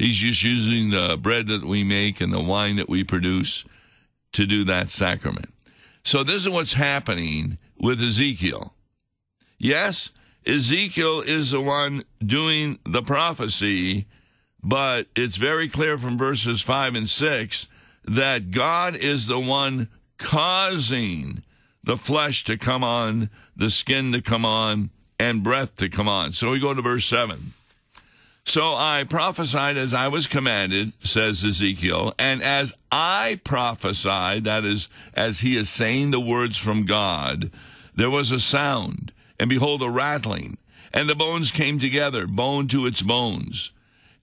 He's 0.00 0.16
just 0.16 0.42
using 0.42 0.90
the 0.90 1.16
bread 1.16 1.46
that 1.46 1.64
we 1.64 1.84
make 1.84 2.20
and 2.20 2.32
the 2.32 2.42
wine 2.42 2.74
that 2.76 2.88
we 2.88 3.04
produce 3.04 3.64
to 4.32 4.44
do 4.44 4.64
that 4.64 4.90
sacrament. 4.90 5.50
So 6.02 6.24
this 6.24 6.42
is 6.42 6.48
what's 6.48 6.72
happening 6.72 7.58
with 7.78 8.02
Ezekiel. 8.02 8.74
Yes, 9.56 10.10
Ezekiel 10.46 11.22
is 11.22 11.50
the 11.50 11.60
one 11.60 12.04
doing 12.24 12.78
the 12.84 13.02
prophecy, 13.02 14.06
but 14.62 15.08
it's 15.16 15.36
very 15.36 15.68
clear 15.68 15.98
from 15.98 16.16
verses 16.16 16.60
5 16.62 16.94
and 16.94 17.10
6 17.10 17.68
that 18.04 18.52
God 18.52 18.94
is 18.94 19.26
the 19.26 19.40
one 19.40 19.88
causing 20.18 21.42
the 21.82 21.96
flesh 21.96 22.44
to 22.44 22.56
come 22.56 22.84
on, 22.84 23.30
the 23.56 23.70
skin 23.70 24.12
to 24.12 24.22
come 24.22 24.44
on, 24.44 24.90
and 25.18 25.42
breath 25.42 25.76
to 25.76 25.88
come 25.88 26.08
on. 26.08 26.32
So 26.32 26.50
we 26.50 26.60
go 26.60 26.74
to 26.74 26.82
verse 26.82 27.06
7. 27.06 27.52
So 28.44 28.76
I 28.76 29.04
prophesied 29.08 29.76
as 29.76 29.92
I 29.92 30.06
was 30.06 30.28
commanded, 30.28 30.92
says 31.00 31.44
Ezekiel, 31.44 32.14
and 32.16 32.40
as 32.42 32.74
I 32.92 33.40
prophesied, 33.42 34.44
that 34.44 34.64
is, 34.64 34.88
as 35.14 35.40
he 35.40 35.56
is 35.56 35.68
saying 35.68 36.12
the 36.12 36.20
words 36.20 36.56
from 36.56 36.86
God, 36.86 37.50
there 37.96 38.10
was 38.10 38.30
a 38.30 38.38
sound, 38.38 39.10
and 39.38 39.48
behold, 39.48 39.82
a 39.82 39.90
rattling, 39.90 40.58
and 40.92 41.08
the 41.08 41.14
bones 41.14 41.50
came 41.50 41.78
together, 41.78 42.26
bone 42.26 42.68
to 42.68 42.86
its 42.86 43.02
bones. 43.02 43.72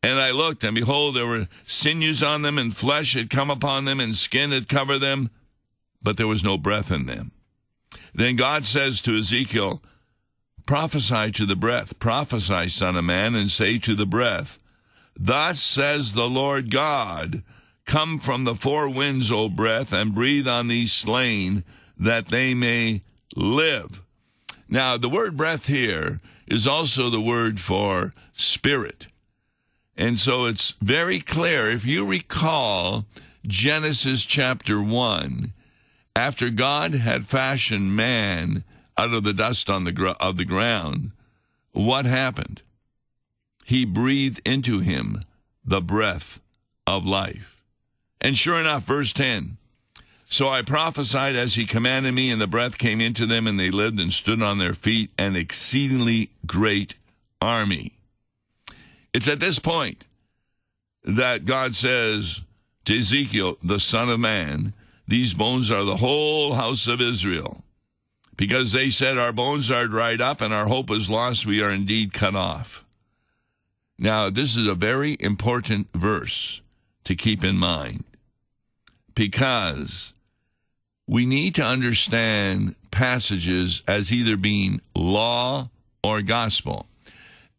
And 0.02 0.20
I 0.20 0.32
looked, 0.32 0.64
and 0.64 0.76
behold, 0.76 1.16
there 1.16 1.28
were 1.28 1.48
sinews 1.64 2.22
on 2.22 2.42
them, 2.42 2.58
and 2.58 2.76
flesh 2.76 3.14
had 3.14 3.30
come 3.30 3.50
upon 3.50 3.86
them, 3.86 4.00
and 4.00 4.16
skin 4.16 4.52
had 4.52 4.68
covered 4.68 5.00
them, 5.00 5.30
but 6.02 6.18
there 6.18 6.28
was 6.28 6.44
no 6.44 6.58
breath 6.58 6.92
in 6.92 7.06
them. 7.06 7.32
Then 8.14 8.36
God 8.36 8.66
says 8.66 9.00
to 9.02 9.18
Ezekiel, 9.18 9.82
Prophesy 10.66 11.32
to 11.32 11.46
the 11.46 11.56
breath, 11.56 12.00
prophesy, 12.00 12.70
Son 12.70 12.96
of 12.96 13.06
Man, 13.06 13.36
and 13.36 13.50
say 13.50 13.78
to 13.80 13.96
the 13.96 14.06
breath, 14.06 14.60
Thus 15.18 15.62
says 15.62 16.14
the 16.14 16.30
Lord 16.30 16.72
God, 16.72 17.44
Come 17.86 18.18
from 18.18 18.44
the 18.44 18.56
four 18.56 18.90
winds, 18.90 19.32
O 19.32 19.50
breath, 19.50 19.92
and 19.92 20.16
breathe 20.16 20.48
on 20.48 20.68
these 20.68 20.94
slain, 20.94 21.64
that 21.98 22.28
they 22.28 22.54
may 22.54 23.04
live. 23.36 24.03
Now, 24.74 24.98
the 24.98 25.08
word 25.08 25.38
breath 25.38 25.68
here 25.68 26.20
is 26.48 26.66
also 26.66 27.12
the 27.12 27.22
word 27.22 27.62
for 27.62 28.12
spirit. 28.32 29.06
And 29.96 30.18
so 30.18 30.46
it's 30.46 30.72
very 30.82 31.20
clear. 31.20 31.70
If 31.70 31.86
you 31.86 32.04
recall 32.04 33.06
Genesis 33.46 34.24
chapter 34.26 34.82
1, 34.82 35.54
after 36.16 36.50
God 36.50 36.96
had 36.96 37.28
fashioned 37.28 37.96
man, 37.96 38.64
out 38.98 39.14
of 39.14 39.24
the 39.24 39.32
dust 39.32 39.70
on 39.70 39.84
the 39.84 39.92
gr- 39.92 40.08
of 40.20 40.38
the 40.38 40.46
ground, 40.46 41.12
what 41.74 42.06
happened? 42.06 42.64
He 43.66 43.86
breathed 43.86 44.42
into 44.44 44.80
him 44.80 45.24
the 45.64 45.82
breath 45.82 46.40
of 46.88 47.06
life. 47.06 47.64
And 48.20 48.36
sure 48.36 48.60
enough, 48.60 48.86
verse 48.86 49.14
10 49.14 49.58
So 50.34 50.50
I 50.50 50.64
prophesied 50.64 51.36
as 51.36 51.54
he 51.54 51.68
commanded 51.68 52.16
me, 52.16 52.32
and 52.32 52.42
the 52.42 52.48
breath 52.48 52.80
came 52.80 53.00
into 53.00 53.28
them, 53.28 53.46
and 53.46 53.60
they 53.60 53.70
lived 53.70 54.00
and 54.00 54.12
stood 54.12 54.42
on 54.42 54.58
their 54.58 54.74
feet, 54.74 55.12
an 55.16 55.36
exceedingly 55.36 56.32
great 56.48 56.96
army. 57.40 57.94
It's 59.14 59.28
at 59.28 59.40
this 59.40 59.60
point 59.60 60.06
that 61.04 61.46
God 61.46 61.76
says 61.76 62.42
to 62.86 62.98
Ezekiel, 62.98 63.60
the 63.64 63.78
Son 63.78 64.10
of 64.10 64.20
Man, 64.20 64.74
These 65.08 65.36
bones 65.36 65.70
are 65.70 65.84
the 65.84 65.98
whole 65.98 66.56
house 66.56 66.88
of 66.88 67.00
Israel 67.00 67.64
because 68.36 68.72
they 68.72 68.90
said, 68.90 69.20
Our 69.20 69.34
bones 69.34 69.70
are 69.70 69.86
dried 69.86 70.20
up 70.20 70.42
and 70.42 70.52
our 70.52 70.66
hope 70.66 70.90
is 70.90 71.12
lost. 71.12 71.46
We 71.46 71.62
are 71.62 71.70
indeed 71.70 72.12
cut 72.12 72.36
off. 72.36 72.84
Now, 74.00 74.32
this 74.32 74.58
is 74.58 74.68
a 74.68 74.74
very 74.74 75.16
important 75.20 75.90
verse 75.94 76.62
to 77.04 77.16
keep 77.16 77.44
in 77.44 77.58
mind 77.58 78.04
because 79.14 80.14
we 81.08 81.26
need 81.26 81.56
to 81.56 81.64
understand 81.64 82.76
passages 82.92 83.84
as 83.88 84.12
either 84.12 84.38
being 84.38 84.82
law 84.96 85.70
or 86.04 86.22
gospel. 86.22 86.88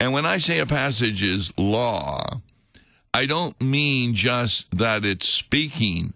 And 0.00 0.12
when 0.12 0.26
I 0.26 0.38
say 0.38 0.58
a 0.58 0.66
passage 0.66 1.22
is 1.22 1.52
law, 1.56 2.40
I 3.12 3.26
don't 3.26 3.60
mean 3.60 4.14
just 4.14 4.76
that 4.76 5.04
it's 5.04 5.28
speaking 5.28 6.14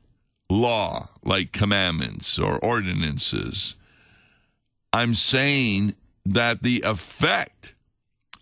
law, 0.50 1.08
like 1.22 1.52
commandments 1.52 2.38
or 2.38 2.58
ordinances. 2.58 3.74
I'm 4.92 5.14
saying 5.14 5.94
that 6.24 6.62
the 6.62 6.82
effect 6.84 7.74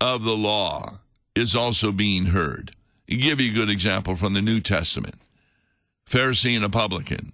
of 0.00 0.22
the 0.22 0.36
law 0.36 0.98
is 1.34 1.54
also 1.54 1.92
being 1.92 2.26
heard. 2.26 2.74
I'll 3.10 3.18
give 3.18 3.40
you 3.40 3.52
a 3.52 3.54
good 3.54 3.70
example 3.70 4.16
from 4.16 4.32
the 4.32 4.42
New 4.42 4.60
Testament. 4.60 5.16
Pharisee 6.08 6.56
and 6.56 6.64
a 6.64 6.68
publican. 6.68 7.32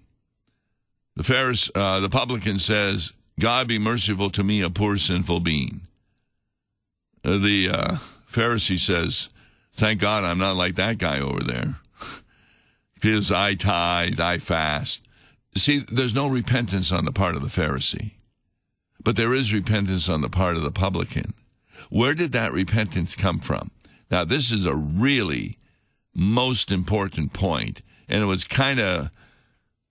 The 1.15 1.23
Pharisee, 1.23 1.71
uh, 1.75 1.99
the 1.99 2.09
publican 2.09 2.59
says, 2.59 3.13
"God 3.39 3.67
be 3.67 3.77
merciful 3.77 4.29
to 4.31 4.43
me, 4.43 4.61
a 4.61 4.69
poor 4.69 4.97
sinful 4.97 5.41
being." 5.41 5.81
Uh, 7.23 7.37
the 7.37 7.69
uh, 7.69 7.97
Pharisee 8.31 8.79
says, 8.79 9.29
"Thank 9.73 9.99
God 9.99 10.23
I'm 10.23 10.39
not 10.39 10.55
like 10.55 10.75
that 10.75 10.97
guy 10.97 11.19
over 11.19 11.43
there." 11.43 11.75
because 12.95 13.31
I 13.31 13.53
tithe, 13.55 14.19
I 14.19 14.37
fast. 14.39 15.03
See, 15.55 15.79
there's 15.79 16.15
no 16.15 16.27
repentance 16.27 16.91
on 16.91 17.05
the 17.05 17.11
part 17.11 17.35
of 17.35 17.41
the 17.41 17.61
Pharisee. 17.61 18.11
But 19.03 19.17
there 19.17 19.33
is 19.33 19.53
repentance 19.53 20.09
on 20.09 20.21
the 20.21 20.29
part 20.29 20.55
of 20.55 20.63
the 20.63 20.71
publican. 20.71 21.33
Where 21.89 22.13
did 22.13 22.31
that 22.31 22.53
repentance 22.53 23.15
come 23.15 23.39
from? 23.39 23.71
Now, 24.09 24.23
this 24.23 24.51
is 24.51 24.65
a 24.65 24.75
really 24.75 25.57
most 26.15 26.71
important 26.71 27.33
point, 27.33 27.81
and 28.07 28.23
it 28.23 28.27
was 28.27 28.43
kind 28.43 28.79
of 28.79 29.09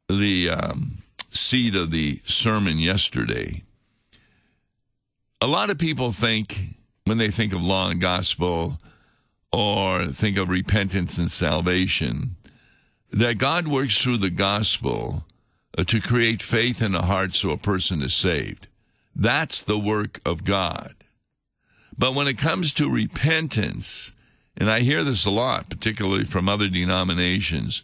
the 0.08 0.50
um, 0.50 1.01
seed 1.32 1.74
of 1.74 1.90
the 1.90 2.20
sermon 2.24 2.78
yesterday. 2.78 3.62
A 5.40 5.46
lot 5.46 5.70
of 5.70 5.78
people 5.78 6.12
think, 6.12 6.76
when 7.04 7.18
they 7.18 7.30
think 7.30 7.52
of 7.52 7.62
law 7.62 7.90
and 7.90 8.00
gospel, 8.00 8.78
or 9.52 10.06
think 10.06 10.38
of 10.38 10.48
repentance 10.48 11.18
and 11.18 11.30
salvation, 11.30 12.36
that 13.12 13.38
God 13.38 13.68
works 13.68 13.98
through 13.98 14.18
the 14.18 14.30
gospel 14.30 15.24
uh, 15.76 15.84
to 15.84 16.00
create 16.00 16.42
faith 16.42 16.80
in 16.80 16.92
the 16.92 17.02
heart 17.02 17.34
so 17.34 17.50
a 17.50 17.56
person 17.56 18.02
is 18.02 18.14
saved. 18.14 18.66
That's 19.14 19.62
the 19.62 19.78
work 19.78 20.20
of 20.24 20.44
God. 20.44 20.94
But 21.96 22.14
when 22.14 22.26
it 22.26 22.38
comes 22.38 22.72
to 22.74 22.90
repentance, 22.90 24.12
and 24.56 24.70
I 24.70 24.80
hear 24.80 25.04
this 25.04 25.26
a 25.26 25.30
lot, 25.30 25.68
particularly 25.68 26.24
from 26.24 26.48
other 26.48 26.68
denominations, 26.68 27.82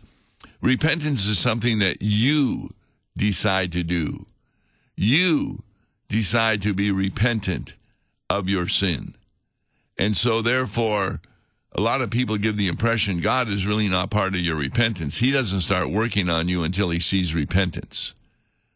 repentance 0.62 1.26
is 1.26 1.38
something 1.38 1.78
that 1.80 2.00
you 2.00 2.72
decide 3.18 3.72
to 3.72 3.82
do. 3.82 4.26
You 4.96 5.62
decide 6.08 6.62
to 6.62 6.72
be 6.72 6.90
repentant 6.90 7.74
of 8.30 8.48
your 8.48 8.66
sin. 8.68 9.14
And 9.98 10.16
so, 10.16 10.40
therefore, 10.42 11.20
a 11.72 11.80
lot 11.80 12.00
of 12.00 12.10
people 12.10 12.38
give 12.38 12.56
the 12.56 12.68
impression 12.68 13.20
God 13.20 13.48
is 13.48 13.66
really 13.66 13.88
not 13.88 14.10
part 14.10 14.34
of 14.34 14.40
your 14.40 14.56
repentance. 14.56 15.18
He 15.18 15.30
doesn't 15.30 15.60
start 15.60 15.90
working 15.90 16.28
on 16.28 16.48
you 16.48 16.62
until 16.62 16.90
he 16.90 17.00
sees 17.00 17.34
repentance. 17.34 18.14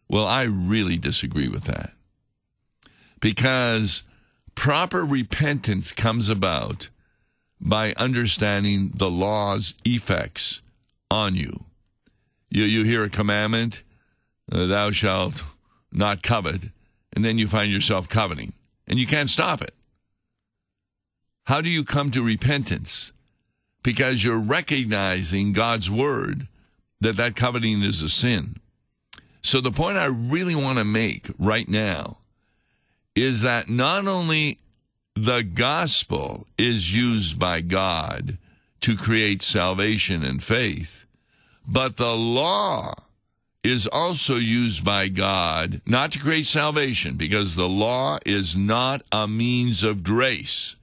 Well, 0.08 0.26
I 0.26 0.42
really 0.42 0.98
disagree 0.98 1.48
with 1.48 1.64
that. 1.64 1.92
Because 3.20 4.02
proper 4.54 5.04
repentance 5.04 5.92
comes 5.92 6.28
about 6.28 6.90
by 7.60 7.94
understanding 7.96 8.90
the 8.94 9.08
law's 9.08 9.74
effects 9.84 10.60
on 11.10 11.36
you. 11.36 11.64
You, 12.50 12.64
you 12.64 12.84
hear 12.84 13.04
a 13.04 13.08
commandment, 13.08 13.82
Uh, 14.50 14.66
thou 14.66 14.90
shalt 14.90 15.42
not 15.92 16.22
covet, 16.22 16.62
and 17.12 17.24
then 17.24 17.38
you 17.38 17.46
find 17.48 17.70
yourself 17.70 18.08
coveting, 18.08 18.52
and 18.86 18.98
you 18.98 19.06
can't 19.06 19.30
stop 19.30 19.62
it. 19.62 19.74
How 21.44 21.60
do 21.60 21.68
you 21.68 21.84
come 21.84 22.10
to 22.12 22.22
repentance? 22.22 23.12
Because 23.82 24.22
you're 24.22 24.38
recognizing 24.38 25.52
God's 25.52 25.90
word 25.90 26.46
that 27.00 27.16
that 27.16 27.34
coveting 27.34 27.82
is 27.82 28.00
a 28.00 28.08
sin. 28.08 28.56
So 29.42 29.60
the 29.60 29.72
point 29.72 29.98
I 29.98 30.04
really 30.04 30.54
want 30.54 30.78
to 30.78 30.84
make 30.84 31.28
right 31.38 31.68
now 31.68 32.18
is 33.14 33.42
that 33.42 33.68
not 33.68 34.06
only 34.06 34.58
the 35.14 35.42
gospel 35.42 36.46
is 36.56 36.94
used 36.94 37.38
by 37.38 37.60
God 37.60 38.38
to 38.82 38.96
create 38.96 39.42
salvation 39.42 40.24
and 40.24 40.42
faith, 40.42 41.04
but 41.66 41.96
the 41.96 42.16
law 42.16 42.94
is 43.62 43.86
also 43.86 44.36
used 44.36 44.84
by 44.84 45.08
God 45.08 45.80
not 45.86 46.12
to 46.12 46.18
create 46.18 46.46
salvation 46.46 47.16
because 47.16 47.54
the 47.54 47.68
law 47.68 48.18
is 48.26 48.56
not 48.56 49.02
a 49.12 49.28
means 49.28 49.84
of 49.84 50.02
grace. 50.02 50.76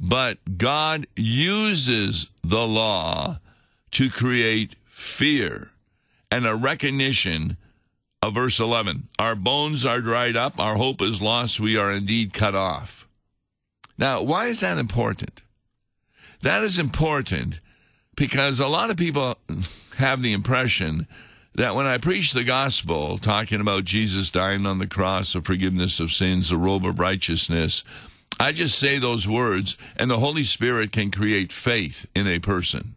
But 0.00 0.58
God 0.58 1.06
uses 1.16 2.30
the 2.42 2.66
law 2.66 3.40
to 3.92 4.10
create 4.10 4.76
fear 4.86 5.70
and 6.30 6.46
a 6.46 6.54
recognition 6.54 7.56
of 8.22 8.34
verse 8.34 8.60
11. 8.60 9.08
Our 9.18 9.34
bones 9.34 9.84
are 9.84 10.00
dried 10.00 10.36
up, 10.36 10.58
our 10.58 10.76
hope 10.76 11.02
is 11.02 11.20
lost, 11.20 11.60
we 11.60 11.76
are 11.76 11.92
indeed 11.92 12.32
cut 12.32 12.54
off. 12.54 13.06
Now, 13.96 14.22
why 14.22 14.46
is 14.46 14.60
that 14.60 14.78
important? 14.78 15.42
That 16.42 16.62
is 16.62 16.78
important 16.78 17.60
because 18.16 18.60
a 18.60 18.68
lot 18.68 18.90
of 18.90 18.96
people 18.96 19.36
have 19.96 20.22
the 20.22 20.32
impression 20.32 21.06
that 21.58 21.74
when 21.74 21.86
I 21.86 21.98
preach 21.98 22.32
the 22.32 22.44
gospel, 22.44 23.18
talking 23.18 23.60
about 23.60 23.84
Jesus 23.84 24.30
dying 24.30 24.64
on 24.64 24.78
the 24.78 24.86
cross, 24.86 25.32
the 25.32 25.42
forgiveness 25.42 25.98
of 25.98 26.12
sins, 26.12 26.50
the 26.50 26.56
robe 26.56 26.86
of 26.86 27.00
righteousness, 27.00 27.82
I 28.38 28.52
just 28.52 28.78
say 28.78 29.00
those 29.00 29.26
words, 29.26 29.76
and 29.96 30.08
the 30.08 30.20
Holy 30.20 30.44
Spirit 30.44 30.92
can 30.92 31.10
create 31.10 31.52
faith 31.52 32.06
in 32.14 32.28
a 32.28 32.38
person. 32.38 32.94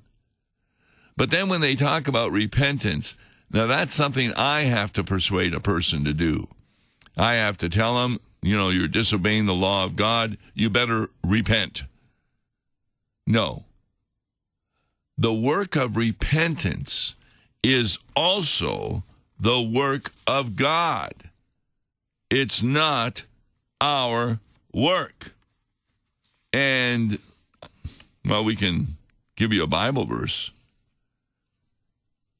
But 1.18 1.32
then 1.32 1.50
when 1.50 1.62
they 1.62 1.74
talk 1.74 2.08
about 2.08 2.32
repentance, 2.32 3.18
now 3.52 3.66
that's 3.66 3.96
something 3.96 4.32
I 4.36 4.62
have 4.62 4.94
to 4.94 5.04
persuade 5.04 5.56
a 5.56 5.60
person 5.60 6.06
to 6.06 6.14
do. 6.14 6.48
I 7.18 7.34
have 7.34 7.58
to 7.60 7.70
tell 7.70 8.00
them, 8.00 8.20
you 8.44 8.56
know, 8.56 8.70
you're 8.70 8.88
disobeying 8.88 9.48
the 9.48 9.56
law 9.56 9.86
of 9.86 9.96
God, 9.96 10.38
you 10.54 10.70
better 10.70 11.10
repent. 11.24 11.86
No. 13.26 13.66
The 15.18 15.34
work 15.34 15.76
of 15.76 15.98
repentance 15.98 17.16
is 17.64 18.00
also 18.16 19.04
the 19.40 19.62
work 19.62 20.12
of 20.28 20.56
God. 20.56 21.14
It's 22.30 22.64
not 22.64 23.26
our 23.80 24.40
work. 24.74 25.34
And, 26.54 27.20
well, 28.26 28.44
we 28.44 28.56
can 28.56 28.98
give 29.36 29.52
you 29.52 29.64
a 29.64 29.68
Bible 29.68 30.06
verse. 30.06 30.52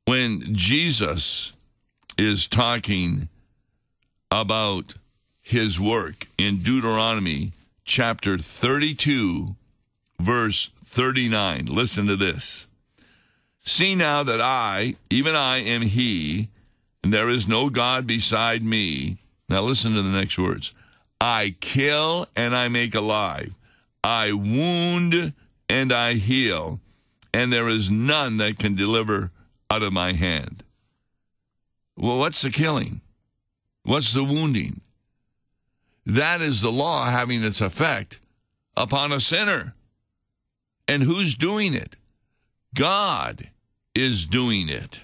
When 0.06 0.56
Jesus 0.56 1.54
is 2.18 2.48
talking 2.48 3.30
about 4.30 4.96
his 5.42 5.80
work 5.80 6.28
in 6.38 6.62
Deuteronomy 6.62 7.52
chapter 7.84 8.38
32, 8.38 9.56
verse 10.20 10.72
39, 10.86 11.66
listen 11.66 12.06
to 12.08 12.16
this. 12.16 12.68
See 13.64 13.96
now 13.96 14.24
that 14.24 14.42
I, 14.42 14.96
even 15.10 15.36
I, 15.36 15.58
am 15.58 15.84
He, 15.84 16.50
and 17.04 17.14
there 17.14 17.30
is 17.30 17.48
no 17.48 17.70
God 17.70 18.08
beside 18.08 18.64
me. 18.64 19.18
Now 19.48 19.62
listen 19.62 19.94
to 19.94 20.02
the 20.02 20.10
next 20.10 20.38
words. 20.38 20.74
I 21.20 21.56
kill 21.60 22.28
and 22.36 22.56
I 22.56 22.68
make 22.68 22.96
alive. 22.96 23.56
I 24.04 24.34
wound 24.34 25.34
and 25.70 25.92
I 25.92 26.16
heal, 26.16 26.80
and 27.34 27.54
there 27.54 27.70
is 27.70 27.90
none 27.92 28.38
that 28.38 28.58
can 28.58 28.76
deliver 28.76 29.32
out 29.70 29.84
of 29.84 29.94
my 29.94 30.14
hand. 30.14 30.64
Well, 31.96 32.18
what's 32.18 32.42
the 32.42 32.50
killing? 32.50 33.02
What's 33.84 34.12
the 34.12 34.24
wounding? 34.24 34.82
That 36.06 36.42
is 36.42 36.62
the 36.62 36.72
law 36.72 37.06
having 37.06 37.44
its 37.44 37.62
effect 37.62 38.20
upon 38.76 39.12
a 39.12 39.20
sinner. 39.20 39.76
And 40.88 41.04
who's 41.04 41.36
doing 41.36 41.76
it? 41.76 41.96
God 42.74 43.51
is 43.96 44.26
doing 44.26 44.70
it. 44.70 45.02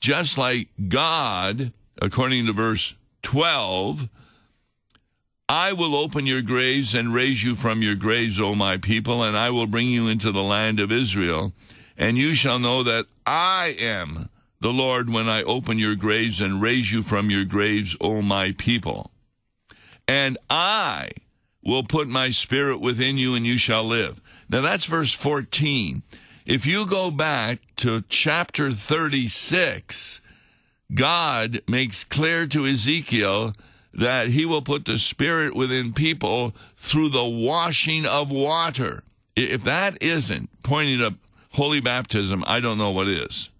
Just 0.00 0.36
like 0.36 0.68
God, 0.88 1.72
according 2.00 2.46
to 2.46 2.52
verse 2.52 2.96
12, 3.22 4.08
I 5.48 5.72
will 5.72 5.94
open 5.94 6.26
your 6.26 6.42
graves 6.42 6.94
and 6.94 7.12
raise 7.12 7.44
you 7.44 7.54
from 7.54 7.82
your 7.82 7.94
graves, 7.94 8.40
O 8.40 8.54
my 8.54 8.78
people, 8.78 9.22
and 9.22 9.36
I 9.36 9.50
will 9.50 9.66
bring 9.66 9.88
you 9.88 10.08
into 10.08 10.32
the 10.32 10.42
land 10.42 10.80
of 10.80 10.90
Israel. 10.90 11.52
And 11.96 12.16
you 12.16 12.34
shall 12.34 12.58
know 12.58 12.82
that 12.82 13.06
I 13.26 13.76
am 13.78 14.28
the 14.60 14.72
Lord 14.72 15.10
when 15.10 15.28
I 15.28 15.42
open 15.42 15.78
your 15.78 15.94
graves 15.94 16.40
and 16.40 16.62
raise 16.62 16.90
you 16.90 17.02
from 17.02 17.30
your 17.30 17.44
graves, 17.44 17.96
O 18.00 18.22
my 18.22 18.52
people. 18.52 19.10
And 20.08 20.38
I 20.48 21.10
will 21.62 21.84
put 21.84 22.08
my 22.08 22.30
spirit 22.30 22.80
within 22.80 23.18
you, 23.18 23.34
and 23.34 23.46
you 23.46 23.56
shall 23.56 23.84
live. 23.84 24.20
Now 24.48 24.62
that's 24.62 24.84
verse 24.84 25.12
14. 25.12 26.02
If 26.44 26.66
you 26.66 26.86
go 26.86 27.12
back 27.12 27.60
to 27.76 28.02
chapter 28.08 28.72
36, 28.72 30.20
God 30.92 31.62
makes 31.68 32.02
clear 32.02 32.48
to 32.48 32.66
Ezekiel 32.66 33.54
that 33.94 34.28
he 34.28 34.44
will 34.44 34.62
put 34.62 34.84
the 34.84 34.98
Spirit 34.98 35.54
within 35.54 35.92
people 35.92 36.52
through 36.76 37.10
the 37.10 37.24
washing 37.24 38.04
of 38.04 38.30
water. 38.30 39.04
If 39.36 39.62
that 39.64 40.02
isn't 40.02 40.50
pointing 40.64 40.98
to 40.98 41.14
holy 41.52 41.80
baptism, 41.80 42.42
I 42.46 42.58
don't 42.58 42.78
know 42.78 42.90
what 42.90 43.08
is. 43.08 43.50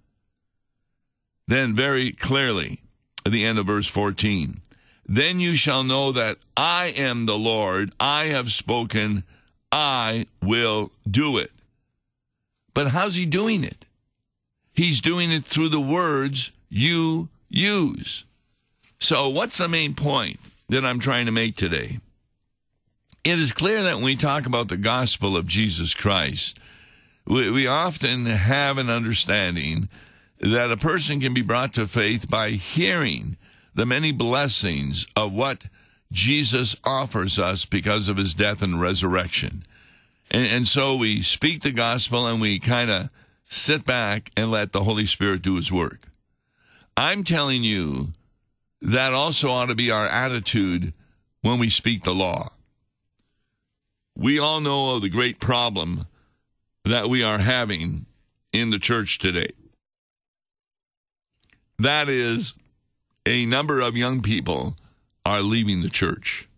Then, 1.47 1.75
very 1.75 2.11
clearly, 2.11 2.81
at 3.25 3.31
the 3.31 3.45
end 3.45 3.59
of 3.59 3.67
verse 3.67 3.87
14, 3.87 4.61
then 5.07 5.39
you 5.39 5.55
shall 5.55 5.85
know 5.85 6.11
that 6.13 6.39
I 6.57 6.87
am 6.87 7.27
the 7.27 7.39
Lord, 7.39 7.93
I 8.01 8.27
have 8.27 8.51
spoken, 8.51 9.23
I 9.71 10.27
will 10.43 10.91
do 11.09 11.39
it. 11.39 11.53
But 12.75 12.89
how's 12.89 13.17
he 13.17 13.27
doing 13.27 13.65
it? 13.65 13.85
He's 14.73 15.01
doing 15.01 15.31
it 15.31 15.45
through 15.45 15.69
the 15.69 15.81
words 15.81 16.53
you 16.69 17.29
use. 17.49 18.25
So, 18.99 19.29
what's 19.29 19.59
the 19.59 19.69
main 19.69 19.95
point 19.95 20.41
that 20.69 20.85
I'm 20.85 21.01
trying 21.01 21.27
to 21.27 21.33
make 21.33 21.57
today? 21.57 21.99
It 23.25 23.39
is 23.39 23.53
clear 23.53 23.83
that 23.83 23.97
when 23.97 24.05
we 24.05 24.17
talk 24.17 24.47
about 24.47 24.69
the 24.69 24.77
gospel 24.77 25.37
of 25.37 25.47
Jesus 25.47 25.95
Christ, 25.95 26.59
we, 27.27 27.51
we 27.51 27.67
often 27.67 28.27
have 28.27 28.79
an 28.79 28.91
understanding 28.91 29.89
that 30.41 30.73
a 30.73 30.77
person 30.77 31.21
can 31.21 31.35
be 31.35 31.43
brought 31.43 31.75
to 31.75 31.87
faith 31.87 32.29
by 32.29 32.51
hearing 32.51 33.37
the 33.75 33.87
many 33.87 34.13
blessings 34.13 35.07
of 35.15 35.33
what 35.33 35.67
Jesus 36.11 36.75
offers 36.85 37.39
us 37.39 37.65
because 37.65 38.09
of 38.09 38.17
his 38.17 38.35
death 38.35 38.61
and 38.61 38.81
resurrection. 38.81 39.65
And, 40.33 40.47
and 40.47 40.67
so 40.67 40.97
we 40.97 41.23
speak 41.23 41.63
the 41.63 41.71
gospel 41.71 42.27
and 42.27 42.41
we 42.41 42.59
kind 42.59 42.91
of 42.91 43.11
sit 43.45 43.85
back 43.85 44.31
and 44.37 44.51
let 44.51 44.73
the 44.73 44.83
Holy 44.83 45.05
Spirit 45.07 45.43
do 45.43 45.57
his 45.57 45.71
work. 45.71 46.09
I'm 46.97 47.23
telling 47.23 47.63
you 47.63 48.15
that 48.81 49.13
also 49.13 49.51
ought 49.51 49.67
to 49.67 49.75
be 49.75 49.91
our 49.91 50.07
attitude 50.09 50.95
when 51.43 51.59
we 51.59 51.69
speak 51.69 52.03
the 52.03 52.15
law. 52.15 52.49
we 54.17 54.39
all 54.39 54.61
know 54.61 54.97
of 54.97 55.03
the 55.03 55.09
great 55.09 55.41
problem 55.41 56.07
that 56.85 57.09
we 57.09 57.23
are 57.23 57.39
having 57.39 58.07
in 58.53 58.71
the 58.71 58.79
church 58.79 59.19
today. 59.19 59.53
That 61.79 62.09
is, 62.09 62.55
a 63.27 63.47
number 63.47 63.81
of 63.81 63.97
young 63.97 64.21
people 64.23 64.77
are 65.25 65.43
leaving 65.43 65.83
the 65.83 65.89
church. 65.89 66.49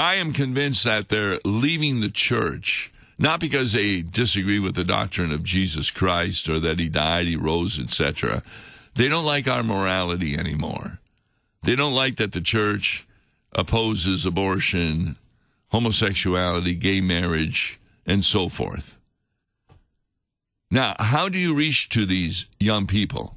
I 0.00 0.14
am 0.14 0.32
convinced 0.32 0.84
that 0.84 1.10
they're 1.10 1.40
leaving 1.44 2.00
the 2.00 2.08
church 2.08 2.90
not 3.18 3.38
because 3.38 3.72
they 3.72 4.00
disagree 4.00 4.58
with 4.58 4.74
the 4.74 4.82
doctrine 4.82 5.30
of 5.30 5.44
Jesus 5.44 5.90
Christ 5.90 6.48
or 6.48 6.58
that 6.60 6.78
he 6.78 6.88
died, 6.88 7.26
he 7.26 7.36
rose, 7.36 7.78
etc. 7.78 8.42
They 8.94 9.10
don't 9.10 9.26
like 9.26 9.46
our 9.46 9.62
morality 9.62 10.38
anymore. 10.38 11.00
They 11.64 11.76
don't 11.76 11.92
like 11.92 12.16
that 12.16 12.32
the 12.32 12.40
church 12.40 13.06
opposes 13.52 14.24
abortion, 14.24 15.16
homosexuality, 15.68 16.76
gay 16.76 17.02
marriage, 17.02 17.78
and 18.06 18.24
so 18.24 18.48
forth. 18.48 18.96
Now, 20.70 20.96
how 20.98 21.28
do 21.28 21.36
you 21.36 21.54
reach 21.54 21.90
to 21.90 22.06
these 22.06 22.46
young 22.58 22.86
people? 22.86 23.36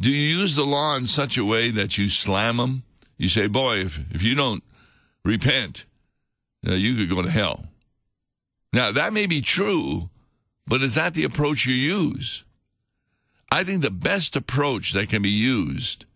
Do 0.00 0.08
you 0.08 0.38
use 0.38 0.56
the 0.56 0.64
law 0.64 0.96
in 0.96 1.06
such 1.06 1.36
a 1.36 1.44
way 1.44 1.70
that 1.70 1.98
you 1.98 2.08
slam 2.08 2.56
them? 2.56 2.84
You 3.18 3.28
say, 3.28 3.48
boy, 3.48 3.80
if, 3.80 4.00
if 4.12 4.22
you 4.22 4.34
don't 4.34 4.64
repent, 5.24 5.84
uh, 6.66 6.72
you 6.72 6.94
could 6.94 7.10
go 7.10 7.22
to 7.22 7.30
hell. 7.30 7.66
Now, 8.72 8.92
that 8.92 9.12
may 9.12 9.26
be 9.26 9.40
true, 9.40 10.08
but 10.66 10.82
is 10.82 10.94
that 10.94 11.14
the 11.14 11.24
approach 11.24 11.66
you 11.66 11.74
use? 11.74 12.44
I 13.50 13.64
think 13.64 13.82
the 13.82 13.90
best 13.90 14.34
approach 14.34 14.92
that 14.92 15.10
can 15.10 15.22
be 15.22 15.30
used 15.30 16.06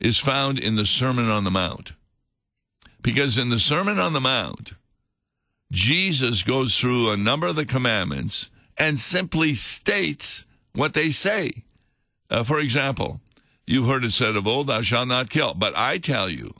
is 0.00 0.18
found 0.18 0.58
in 0.58 0.76
the 0.76 0.86
Sermon 0.86 1.28
on 1.28 1.44
the 1.44 1.50
Mount. 1.50 1.92
Because 3.02 3.36
in 3.36 3.50
the 3.50 3.58
Sermon 3.58 3.98
on 3.98 4.14
the 4.14 4.20
Mount, 4.20 4.72
Jesus 5.70 6.42
goes 6.42 6.78
through 6.78 7.10
a 7.10 7.16
number 7.16 7.46
of 7.46 7.56
the 7.56 7.66
commandments 7.66 8.50
and 8.76 8.98
simply 8.98 9.54
states 9.54 10.46
what 10.74 10.94
they 10.94 11.10
say. 11.10 11.64
Uh, 12.30 12.42
for 12.42 12.60
example, 12.60 13.20
you've 13.66 13.86
heard 13.86 14.04
it 14.04 14.12
said 14.12 14.36
of 14.36 14.46
old, 14.46 14.68
Thou 14.68 14.82
shalt 14.82 15.08
not 15.08 15.30
kill. 15.30 15.54
But 15.54 15.76
I 15.76 15.98
tell 15.98 16.28
you, 16.28 16.54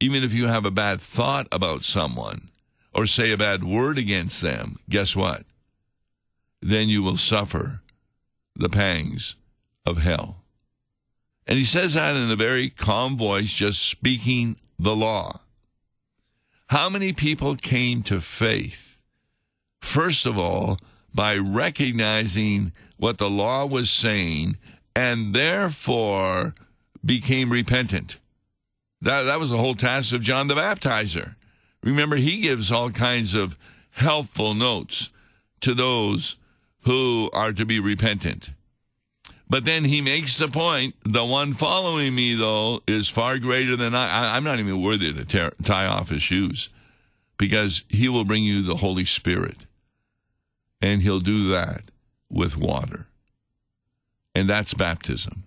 even 0.00 0.24
if 0.24 0.32
you 0.32 0.46
have 0.46 0.64
a 0.64 0.70
bad 0.70 1.00
thought 1.00 1.46
about 1.52 1.84
someone, 1.84 2.50
or 2.92 3.06
say 3.06 3.30
a 3.30 3.36
bad 3.36 3.62
word 3.62 3.98
against 3.98 4.40
them, 4.40 4.76
guess 4.88 5.14
what? 5.14 5.44
Then 6.60 6.88
you 6.88 7.02
will 7.02 7.16
suffer 7.16 7.82
the 8.56 8.68
pangs 8.68 9.36
of 9.86 9.98
hell. 9.98 10.42
And 11.46 11.58
he 11.58 11.64
says 11.64 11.94
that 11.94 12.16
in 12.16 12.30
a 12.30 12.36
very 12.36 12.70
calm 12.70 13.16
voice, 13.16 13.52
just 13.52 13.82
speaking 13.82 14.56
the 14.78 14.96
law. 14.96 15.40
How 16.68 16.88
many 16.88 17.12
people 17.12 17.56
came 17.56 18.02
to 18.04 18.20
faith? 18.20 18.96
First 19.80 20.26
of 20.26 20.38
all, 20.38 20.78
by 21.12 21.36
recognizing 21.36 22.72
what 22.96 23.18
the 23.18 23.30
law 23.30 23.66
was 23.66 23.90
saying 23.90 24.56
and 24.94 25.34
therefore 25.34 26.54
became 27.04 27.50
repentant. 27.50 28.18
That, 29.02 29.22
that 29.22 29.40
was 29.40 29.50
the 29.50 29.58
whole 29.58 29.74
task 29.74 30.12
of 30.12 30.22
John 30.22 30.48
the 30.48 30.54
Baptizer. 30.54 31.34
Remember, 31.82 32.16
he 32.16 32.40
gives 32.40 32.70
all 32.70 32.90
kinds 32.90 33.34
of 33.34 33.56
helpful 33.92 34.54
notes 34.54 35.10
to 35.60 35.74
those 35.74 36.36
who 36.82 37.30
are 37.32 37.52
to 37.52 37.64
be 37.64 37.80
repentant. 37.80 38.50
But 39.48 39.64
then 39.64 39.84
he 39.84 40.00
makes 40.00 40.38
the 40.38 40.48
point 40.48 40.94
the 41.04 41.24
one 41.24 41.54
following 41.54 42.14
me, 42.14 42.36
though, 42.36 42.82
is 42.86 43.08
far 43.08 43.38
greater 43.38 43.76
than 43.76 43.94
I. 43.94 44.34
I 44.34 44.36
am 44.36 44.44
not 44.44 44.60
even 44.60 44.80
worthy 44.80 45.12
to 45.12 45.24
tear, 45.24 45.52
tie 45.64 45.86
off 45.86 46.10
his 46.10 46.22
shoes 46.22 46.68
because 47.36 47.84
he 47.88 48.08
will 48.08 48.24
bring 48.24 48.44
you 48.44 48.62
the 48.62 48.76
Holy 48.76 49.04
Spirit. 49.04 49.56
And 50.80 51.02
he'll 51.02 51.20
do 51.20 51.48
that 51.50 51.82
with 52.30 52.56
water. 52.56 53.08
And 54.34 54.48
that's 54.48 54.72
baptism. 54.72 55.44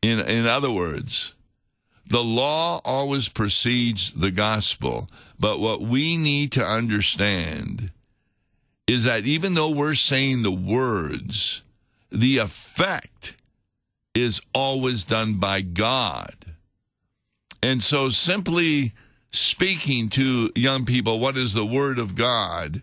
In, 0.00 0.18
in 0.20 0.46
other 0.46 0.70
words, 0.70 1.34
the 2.10 2.24
law 2.24 2.80
always 2.84 3.28
precedes 3.28 4.12
the 4.12 4.32
gospel. 4.32 5.08
But 5.38 5.60
what 5.60 5.80
we 5.80 6.16
need 6.16 6.52
to 6.52 6.64
understand 6.64 7.92
is 8.86 9.04
that 9.04 9.24
even 9.24 9.54
though 9.54 9.70
we're 9.70 9.94
saying 9.94 10.42
the 10.42 10.50
words, 10.50 11.62
the 12.10 12.38
effect 12.38 13.36
is 14.12 14.40
always 14.52 15.04
done 15.04 15.34
by 15.34 15.60
God. 15.60 16.34
And 17.62 17.80
so 17.80 18.10
simply 18.10 18.92
speaking 19.30 20.08
to 20.10 20.50
young 20.56 20.84
people, 20.84 21.20
what 21.20 21.38
is 21.38 21.54
the 21.54 21.64
word 21.64 22.00
of 22.00 22.16
God? 22.16 22.82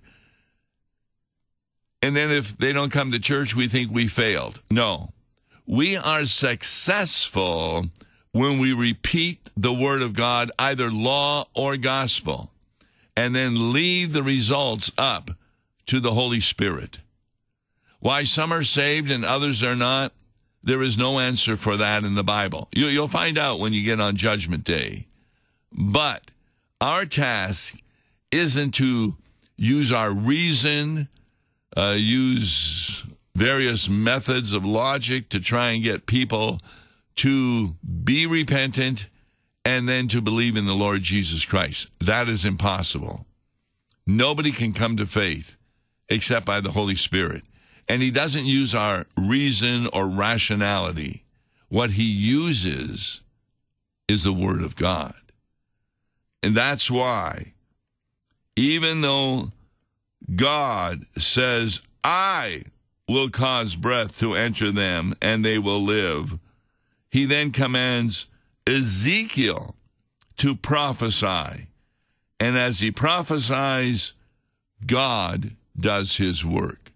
And 2.01 2.15
then 2.15 2.31
if 2.31 2.57
they 2.57 2.71
don't 2.71 2.91
come 2.91 3.11
to 3.11 3.19
church, 3.19 3.53
we 3.53 3.67
think 3.67 3.91
we 3.91 4.07
failed. 4.07 4.61
No. 4.71 5.11
We 5.65 5.97
are 5.97 6.25
successful 6.25 7.89
when 8.37 8.59
we 8.59 8.71
repeat 8.71 9.49
the 9.57 9.73
word 9.73 10.01
of 10.01 10.13
God, 10.13 10.51
either 10.59 10.91
law 10.91 11.47
or 11.55 11.75
gospel, 11.77 12.51
and 13.15 13.35
then 13.35 13.73
leave 13.73 14.13
the 14.13 14.23
results 14.23 14.91
up 14.97 15.31
to 15.87 15.99
the 15.99 16.13
Holy 16.13 16.39
Spirit. 16.39 16.99
Why 17.99 18.23
some 18.23 18.51
are 18.53 18.63
saved 18.63 19.09
and 19.09 19.25
others 19.25 19.63
are 19.63 19.75
not, 19.75 20.13
there 20.63 20.83
is 20.83 20.97
no 20.97 21.19
answer 21.19 21.57
for 21.57 21.77
that 21.77 22.03
in 22.03 22.15
the 22.15 22.23
Bible. 22.23 22.67
You, 22.73 22.99
will 22.99 23.07
find 23.07 23.37
out 23.37 23.59
when 23.59 23.73
you 23.73 23.83
get 23.83 23.99
on 23.99 24.15
Judgment 24.15 24.63
Day. 24.63 25.07
But 25.71 26.31
our 26.79 27.05
task 27.05 27.81
isn't 28.31 28.71
to 28.75 29.15
use 29.55 29.91
our 29.91 30.11
reason, 30.11 31.07
uh, 31.75 31.95
use 31.97 33.03
various 33.35 33.89
methods 33.89 34.53
of 34.53 34.65
logic 34.65 35.29
to 35.29 35.39
try 35.39 35.71
and 35.71 35.83
get 35.83 36.05
people 36.05 36.59
to 37.17 37.75
be 38.03 38.25
repentant 38.25 39.09
and 39.65 39.87
then 39.87 40.07
to 40.07 40.21
believe 40.21 40.55
in 40.55 40.65
the 40.65 40.73
Lord 40.73 41.01
Jesus 41.01 41.45
Christ. 41.45 41.89
That 41.99 42.29
is 42.29 42.45
impossible. 42.45 43.25
Nobody 44.05 44.51
can 44.51 44.71
come 44.71 44.97
to 44.97 45.05
faith 45.05 45.57
except 46.09 46.45
by 46.45 46.61
the 46.61 46.71
Holy 46.71 46.95
Spirit. 46.95 47.43
And 47.89 48.01
he 48.01 48.11
doesn't 48.11 48.45
use 48.45 48.73
our 48.73 49.05
reason 49.17 49.87
or 49.91 50.07
rationality. 50.07 51.23
What 51.69 51.91
he 51.91 52.03
uses 52.03 53.21
is 54.07 54.23
the 54.23 54.33
Word 54.33 54.61
of 54.61 54.75
God. 54.75 55.15
And 56.41 56.55
that's 56.55 56.89
why, 56.89 57.53
even 58.55 59.01
though 59.01 59.51
God 60.33 61.05
says, 61.17 61.81
I 62.03 62.63
will 63.07 63.29
cause 63.29 63.75
breath 63.75 64.17
to 64.19 64.33
enter 64.33 64.71
them 64.71 65.15
and 65.21 65.43
they 65.43 65.57
will 65.57 65.83
live, 65.83 66.37
he 67.09 67.25
then 67.25 67.51
commands 67.51 68.25
Ezekiel 68.65 69.75
to 70.37 70.55
prophesy. 70.55 71.67
And 72.39 72.57
as 72.57 72.79
he 72.79 72.91
prophesies, 72.91 74.13
God 74.85 75.51
does 75.79 76.17
his 76.17 76.45
work. 76.45 76.91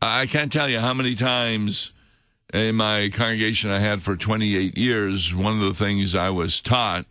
I 0.00 0.26
can't 0.26 0.52
tell 0.52 0.68
you 0.68 0.80
how 0.80 0.94
many 0.94 1.14
times 1.14 1.92
in 2.52 2.76
my 2.76 3.08
congregation 3.08 3.70
I 3.70 3.80
had 3.80 4.02
for 4.02 4.16
28 4.16 4.76
years, 4.76 5.34
one 5.34 5.60
of 5.60 5.66
the 5.66 5.84
things 5.84 6.14
I 6.14 6.30
was 6.30 6.60
taught 6.60 7.06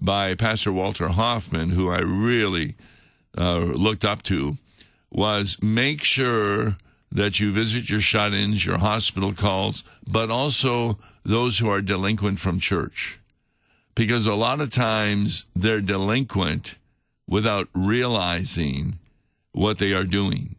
by 0.00 0.34
Pastor 0.34 0.72
Walter 0.72 1.08
Hoffman, 1.08 1.70
who 1.70 1.90
I 1.90 1.98
really 1.98 2.76
uh, 3.36 3.58
looked 3.58 4.04
up 4.04 4.22
to, 4.24 4.56
was 5.10 5.56
make 5.60 6.02
sure 6.04 6.76
that 7.10 7.40
you 7.40 7.52
visit 7.52 7.88
your 7.88 8.00
shut 8.00 8.34
ins, 8.34 8.64
your 8.64 8.78
hospital 8.78 9.32
calls, 9.32 9.84
but 10.06 10.30
also 10.30 10.98
those 11.24 11.58
who 11.58 11.68
are 11.70 11.80
delinquent 11.80 12.38
from 12.40 12.60
church. 12.60 13.18
Because 13.94 14.26
a 14.26 14.34
lot 14.34 14.60
of 14.60 14.70
times 14.70 15.46
they're 15.56 15.80
delinquent 15.80 16.76
without 17.26 17.68
realizing 17.74 18.98
what 19.52 19.78
they 19.78 19.92
are 19.92 20.04
doing. 20.04 20.56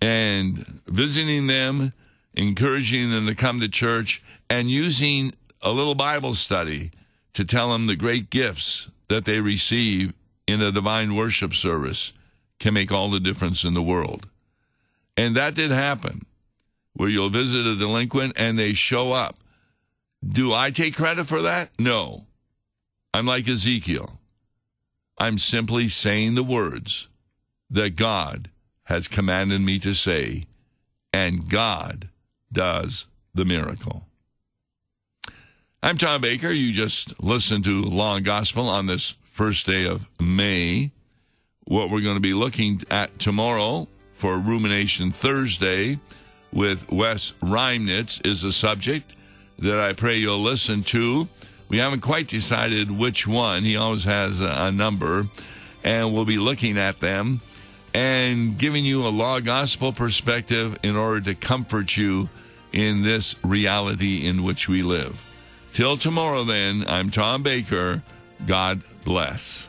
And 0.00 0.80
visiting 0.86 1.46
them, 1.46 1.92
encouraging 2.34 3.10
them 3.10 3.26
to 3.26 3.34
come 3.34 3.60
to 3.60 3.68
church, 3.68 4.22
and 4.48 4.70
using 4.70 5.32
a 5.60 5.70
little 5.70 5.94
Bible 5.94 6.34
study 6.34 6.90
to 7.34 7.44
tell 7.44 7.72
them 7.72 7.86
the 7.86 7.96
great 7.96 8.30
gifts 8.30 8.90
that 9.08 9.24
they 9.24 9.40
receive 9.40 10.12
in 10.46 10.60
a 10.60 10.72
divine 10.72 11.14
worship 11.14 11.54
service 11.54 12.12
can 12.58 12.74
make 12.74 12.90
all 12.90 13.10
the 13.10 13.20
difference 13.20 13.64
in 13.64 13.74
the 13.74 13.82
world. 13.82 14.28
And 15.16 15.36
that 15.36 15.54
did 15.54 15.70
happen, 15.70 16.24
where 16.94 17.08
you'll 17.08 17.30
visit 17.30 17.66
a 17.66 17.76
delinquent 17.76 18.34
and 18.36 18.58
they 18.58 18.72
show 18.72 19.12
up. 19.12 19.36
Do 20.26 20.52
I 20.52 20.70
take 20.70 20.96
credit 20.96 21.26
for 21.26 21.42
that? 21.42 21.70
No. 21.78 22.26
I'm 23.12 23.26
like 23.26 23.48
Ezekiel. 23.48 24.18
I'm 25.18 25.38
simply 25.38 25.88
saying 25.88 26.34
the 26.34 26.42
words 26.42 27.08
that 27.70 27.96
God 27.96 28.50
has 28.84 29.08
commanded 29.08 29.60
me 29.60 29.78
to 29.80 29.94
say, 29.94 30.46
and 31.12 31.48
God 31.48 32.08
does 32.52 33.06
the 33.34 33.44
miracle. 33.44 34.06
I'm 35.82 35.98
Tom 35.98 36.20
Baker. 36.20 36.50
You 36.50 36.72
just 36.72 37.20
listened 37.22 37.64
to 37.64 37.82
and 37.82 38.24
Gospel 38.24 38.68
on 38.68 38.86
this 38.86 39.16
first 39.32 39.66
day 39.66 39.86
of 39.86 40.06
May. 40.20 40.92
what 41.64 41.90
we're 41.90 42.00
going 42.00 42.16
to 42.16 42.20
be 42.20 42.34
looking 42.34 42.82
at 42.90 43.18
tomorrow 43.18 43.88
for 44.22 44.38
Rumination 44.38 45.10
Thursday 45.10 45.98
with 46.52 46.88
Wes 46.92 47.32
Reimnitz 47.42 48.24
is 48.24 48.44
a 48.44 48.52
subject 48.52 49.16
that 49.58 49.80
I 49.80 49.94
pray 49.94 50.18
you'll 50.18 50.44
listen 50.44 50.84
to. 50.84 51.26
We 51.68 51.78
haven't 51.78 52.02
quite 52.02 52.28
decided 52.28 52.88
which 52.88 53.26
one. 53.26 53.64
He 53.64 53.76
always 53.76 54.04
has 54.04 54.40
a, 54.40 54.70
number, 54.70 55.26
and 55.82 56.14
we'll 56.14 56.24
be 56.24 56.38
looking 56.38 56.78
at 56.78 57.00
them 57.00 57.40
and 57.94 58.56
giving 58.56 58.84
you 58.84 59.04
a 59.04 59.10
law 59.10 59.40
gospel 59.40 59.92
perspective 59.92 60.78
in 60.84 60.94
order 60.94 61.20
to 61.22 61.34
comfort 61.34 61.96
you 61.96 62.28
in 62.72 63.02
this 63.02 63.34
reality 63.42 64.24
in 64.24 64.44
which 64.44 64.68
we 64.68 64.84
live. 64.84 65.20
Till 65.72 65.96
tomorrow, 65.96 66.44
then, 66.44 66.84
I'm 66.86 67.10
Tom 67.10 67.42
Baker. 67.42 68.04
God 68.46 68.82
bless. 69.04 69.68